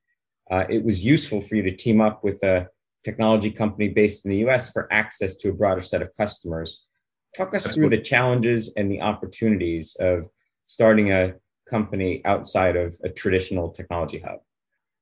Uh, 0.49 0.65
it 0.69 0.83
was 0.83 1.03
useful 1.03 1.39
for 1.41 1.55
you 1.55 1.63
to 1.63 1.71
team 1.71 2.01
up 2.01 2.23
with 2.23 2.43
a 2.43 2.67
technology 3.03 3.49
company 3.49 3.87
based 3.87 4.25
in 4.25 4.31
the 4.31 4.37
US 4.47 4.69
for 4.69 4.91
access 4.91 5.35
to 5.35 5.49
a 5.49 5.53
broader 5.53 5.81
set 5.81 6.01
of 6.01 6.09
customers. 6.15 6.85
Talk 7.35 7.55
us 7.55 7.73
through 7.73 7.89
the 7.89 7.97
challenges 7.97 8.69
and 8.75 8.91
the 8.91 9.01
opportunities 9.01 9.95
of 9.99 10.27
starting 10.65 11.11
a 11.11 11.33
company 11.69 12.21
outside 12.25 12.75
of 12.75 12.95
a 13.03 13.09
traditional 13.09 13.69
technology 13.69 14.19
hub. 14.19 14.39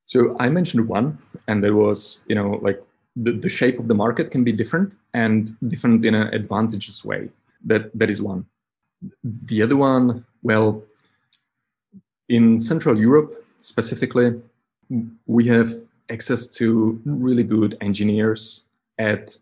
So 0.05 0.35
I 0.39 0.49
mentioned 0.49 0.87
one, 0.87 1.19
and 1.47 1.63
there 1.63 1.75
was, 1.75 2.23
you 2.27 2.35
know, 2.35 2.59
like 2.61 2.81
the, 3.15 3.31
the 3.31 3.49
shape 3.49 3.79
of 3.79 3.87
the 3.87 3.93
market 3.93 4.31
can 4.31 4.43
be 4.43 4.51
different 4.51 4.95
and 5.13 5.51
different 5.69 6.05
in 6.05 6.15
an 6.15 6.33
advantageous 6.33 7.05
way. 7.05 7.29
That 7.65 7.91
that 7.99 8.09
is 8.09 8.21
one. 8.21 8.45
The 9.23 9.61
other 9.61 9.77
one, 9.77 10.25
well, 10.43 10.83
in 12.27 12.59
Central 12.59 12.97
Europe 12.97 13.35
specifically, 13.59 14.41
we 15.27 15.45
have 15.47 15.69
access 16.09 16.47
to 16.47 16.99
really 17.05 17.43
good 17.43 17.77
engineers 17.81 18.65
at 18.97 19.37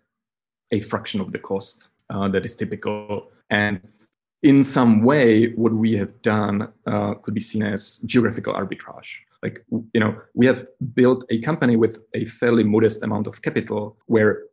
a 0.71 0.79
fraction 0.81 1.21
of 1.21 1.31
the 1.31 1.39
cost 1.39 1.89
uh, 2.09 2.27
that 2.29 2.45
is 2.45 2.55
typical. 2.55 3.31
And 3.49 3.79
in 4.43 4.63
some 4.63 5.03
way, 5.03 5.51
what 5.53 5.73
we 5.73 5.95
have 5.95 6.21
done 6.21 6.71
uh, 6.85 7.15
could 7.15 7.33
be 7.33 7.41
seen 7.41 7.63
as 7.63 7.99
geographical 7.99 8.53
arbitrage. 8.53 9.19
Like, 9.43 9.65
you 9.93 9.99
know, 9.99 10.15
we 10.33 10.45
have 10.45 10.67
built 10.93 11.23
a 11.29 11.39
company 11.41 11.75
with 11.75 12.03
a 12.13 12.25
fairly 12.25 12.63
modest 12.63 13.03
amount 13.03 13.27
of 13.27 13.41
capital 13.41 13.97
where 14.05 14.43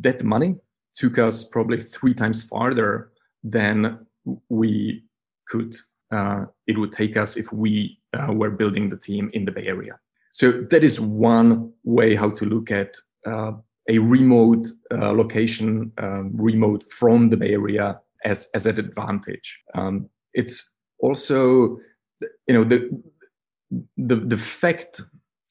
that 0.00 0.22
money 0.22 0.56
took 0.94 1.18
us 1.18 1.44
probably 1.44 1.80
three 1.80 2.14
times 2.14 2.42
farther 2.42 3.10
than 3.42 4.06
we 4.48 5.04
could, 5.48 5.74
uh, 6.10 6.46
it 6.66 6.78
would 6.78 6.92
take 6.92 7.16
us 7.16 7.36
if 7.36 7.52
we 7.52 7.98
uh, 8.14 8.32
were 8.32 8.50
building 8.50 8.88
the 8.88 8.96
team 8.96 9.30
in 9.34 9.44
the 9.44 9.52
Bay 9.52 9.66
Area. 9.66 9.98
So 10.30 10.52
that 10.70 10.82
is 10.82 11.00
one 11.00 11.72
way 11.84 12.14
how 12.14 12.30
to 12.30 12.44
look 12.44 12.70
at 12.70 12.96
uh, 13.26 13.52
a 13.88 13.98
remote 13.98 14.66
uh, 14.90 15.12
location, 15.12 15.92
um, 15.98 16.32
remote 16.34 16.82
from 16.84 17.28
the 17.28 17.36
Bay 17.36 17.52
Area 17.52 18.00
as, 18.24 18.48
as 18.54 18.66
an 18.66 18.78
advantage. 18.78 19.58
Um, 19.74 20.08
it's 20.32 20.74
also, 20.98 21.78
you 22.48 22.54
know, 22.54 22.64
the, 22.64 22.90
the, 23.96 24.16
the 24.16 24.36
fact 24.36 25.00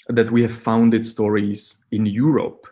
that 0.09 0.31
we 0.31 0.41
have 0.41 0.51
founded 0.51 1.05
stories 1.05 1.83
in 1.91 2.05
Europe 2.05 2.67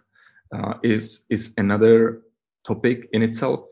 uh, 0.54 0.74
is, 0.84 1.26
is 1.30 1.54
another 1.58 2.22
topic 2.66 3.08
in 3.14 3.22
itself 3.22 3.66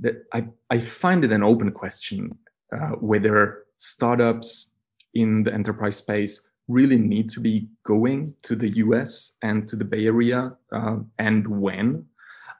that 0.00 0.24
I, 0.32 0.46
I 0.70 0.78
find 0.78 1.24
it 1.24 1.32
an 1.32 1.42
open 1.42 1.70
question 1.72 2.36
uh, 2.74 2.96
whether 3.00 3.64
startups 3.76 4.74
in 5.14 5.42
the 5.42 5.52
enterprise 5.52 5.96
space 5.96 6.50
really 6.68 6.96
need 6.96 7.28
to 7.30 7.40
be 7.40 7.68
going 7.84 8.34
to 8.42 8.56
the 8.56 8.76
US 8.76 9.36
and 9.42 9.68
to 9.68 9.76
the 9.76 9.84
Bay 9.84 10.06
Area 10.06 10.52
uh, 10.72 10.96
and 11.18 11.46
when. 11.46 12.06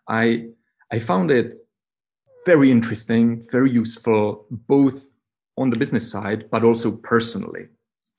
I, 0.09 0.49
I 0.93 0.99
found 0.99 1.31
it 1.31 1.61
very 2.47 2.70
interesting, 2.70 3.43
very 3.51 3.70
useful, 3.70 4.47
both 4.51 5.09
on 5.57 5.70
the 5.70 5.78
business 5.78 6.11
side, 6.11 6.51
but 6.51 6.64
also 6.64 6.93
personally 6.93 7.68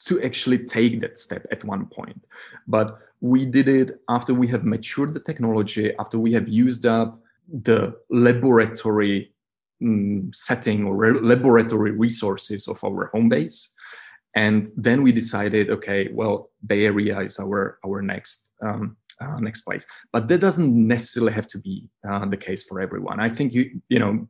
to 0.05 0.21
actually 0.21 0.59
take 0.59 0.99
that 0.99 1.17
step 1.17 1.45
at 1.51 1.63
one 1.63 1.86
point. 1.86 2.21
But 2.67 2.99
we 3.21 3.45
did 3.45 3.67
it 3.69 4.01
after 4.09 4.34
we 4.34 4.47
have 4.47 4.65
matured 4.65 5.13
the 5.13 5.19
technology, 5.19 5.93
after 5.97 6.19
we 6.19 6.34
have 6.34 6.47
used 6.49 6.86
up 6.86 7.19
the 7.49 7.95
laboratory 8.09 9.34
um, 9.82 10.32
setting 10.34 10.86
or 10.86 10.95
re- 10.95 11.19
laboratory 11.19 11.91
resources 11.91 12.67
of 12.67 12.84
our 12.84 13.07
home 13.07 13.30
base 13.30 13.74
and 14.36 14.69
then 14.76 15.03
we 15.03 15.11
decided 15.11 15.69
okay 15.69 16.09
well 16.11 16.49
bay 16.65 16.86
area 16.86 17.19
is 17.19 17.39
our 17.39 17.80
our 17.86 18.01
next 18.01 18.51
um, 18.61 18.95
uh, 19.22 19.39
next 19.39 19.61
place. 19.61 19.86
But 20.11 20.28
that 20.28 20.39
doesn't 20.39 20.76
necessarily 20.88 21.34
have 21.34 21.47
to 21.47 21.59
be 21.59 21.89
uh, 22.07 22.26
the 22.26 22.38
case 22.38 22.64
for 22.64 22.82
everyone. 22.82 23.20
I 23.20 23.30
think 23.30 23.53
you 23.53 23.82
you 23.89 23.99
know 23.99 24.28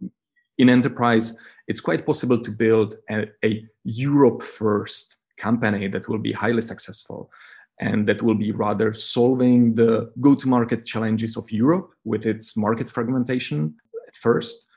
in 0.57 0.69
enterprise 0.69 1.37
it's 1.67 1.79
quite 1.79 2.05
possible 2.05 2.39
to 2.39 2.51
build 2.51 2.95
a, 3.09 3.25
a 3.43 3.65
europe 3.83 4.43
first 4.43 5.17
company 5.37 5.87
that 5.87 6.07
will 6.07 6.19
be 6.19 6.31
highly 6.31 6.61
successful 6.61 7.31
and 7.79 8.07
that 8.07 8.21
will 8.21 8.35
be 8.35 8.51
rather 8.51 8.93
solving 8.93 9.73
the 9.73 10.11
go 10.21 10.35
to 10.35 10.47
market 10.47 10.85
challenges 10.85 11.37
of 11.37 11.51
europe 11.51 11.89
with 12.05 12.27
its 12.27 12.55
market 12.55 12.87
fragmentation 12.87 13.75
at 14.07 14.15
first 14.15 14.67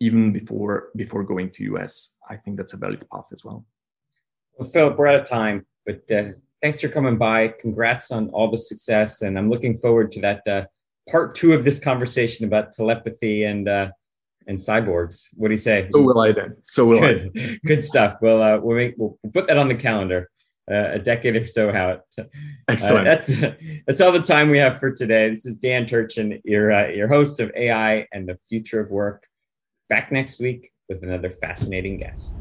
even 0.00 0.32
before 0.32 0.88
before 0.96 1.22
going 1.22 1.50
to 1.50 1.78
us 1.78 2.16
i 2.30 2.36
think 2.36 2.56
that's 2.56 2.72
a 2.72 2.78
valid 2.78 3.04
path 3.12 3.28
as 3.30 3.44
well. 3.44 3.66
Well, 4.58 4.68
Filip, 4.70 4.96
we're 4.96 5.08
out 5.08 5.20
of 5.20 5.28
time, 5.28 5.66
but 5.84 6.10
uh, 6.10 6.32
thanks 6.62 6.80
for 6.80 6.88
coming 6.88 7.16
by. 7.16 7.48
Congrats 7.48 8.10
on 8.10 8.28
all 8.30 8.50
the 8.50 8.58
success, 8.58 9.22
and 9.22 9.38
I'm 9.38 9.50
looking 9.50 9.76
forward 9.76 10.12
to 10.12 10.20
that 10.22 10.46
uh, 10.46 10.64
part 11.08 11.34
two 11.34 11.52
of 11.52 11.64
this 11.64 11.78
conversation 11.78 12.44
about 12.44 12.72
telepathy 12.72 13.44
and 13.44 13.68
uh, 13.68 13.90
and 14.46 14.58
cyborgs. 14.58 15.26
What 15.34 15.48
do 15.48 15.54
you 15.54 15.58
say? 15.58 15.88
So 15.92 16.02
will 16.02 16.20
I 16.20 16.32
then. 16.32 16.56
So 16.62 16.86
will 16.86 17.00
Good. 17.00 17.32
I. 17.36 17.58
Good 17.66 17.82
stuff. 17.82 18.16
Well, 18.20 18.42
uh, 18.42 18.58
we'll, 18.58 18.76
make, 18.76 18.94
we'll 18.96 19.18
put 19.32 19.48
that 19.48 19.58
on 19.58 19.68
the 19.68 19.74
calendar. 19.74 20.30
Uh, 20.68 20.90
a 20.94 20.98
decade 20.98 21.36
or 21.36 21.46
so 21.46 21.70
out. 21.70 22.02
Uh, 22.18 22.24
Excellent. 22.68 23.04
that's 23.04 23.28
that's 23.86 24.00
all 24.00 24.10
the 24.10 24.20
time 24.20 24.50
we 24.50 24.58
have 24.58 24.80
for 24.80 24.90
today. 24.90 25.30
This 25.30 25.46
is 25.46 25.54
Dan 25.54 25.86
Turchin, 25.86 26.40
your 26.44 26.72
uh, 26.72 26.88
your 26.88 27.06
host 27.06 27.38
of 27.38 27.52
AI 27.54 28.04
and 28.12 28.28
the 28.28 28.36
Future 28.48 28.80
of 28.80 28.90
Work. 28.90 29.28
Back 29.88 30.10
next 30.10 30.40
week 30.40 30.72
with 30.88 31.04
another 31.04 31.30
fascinating 31.30 31.98
guest. 31.98 32.34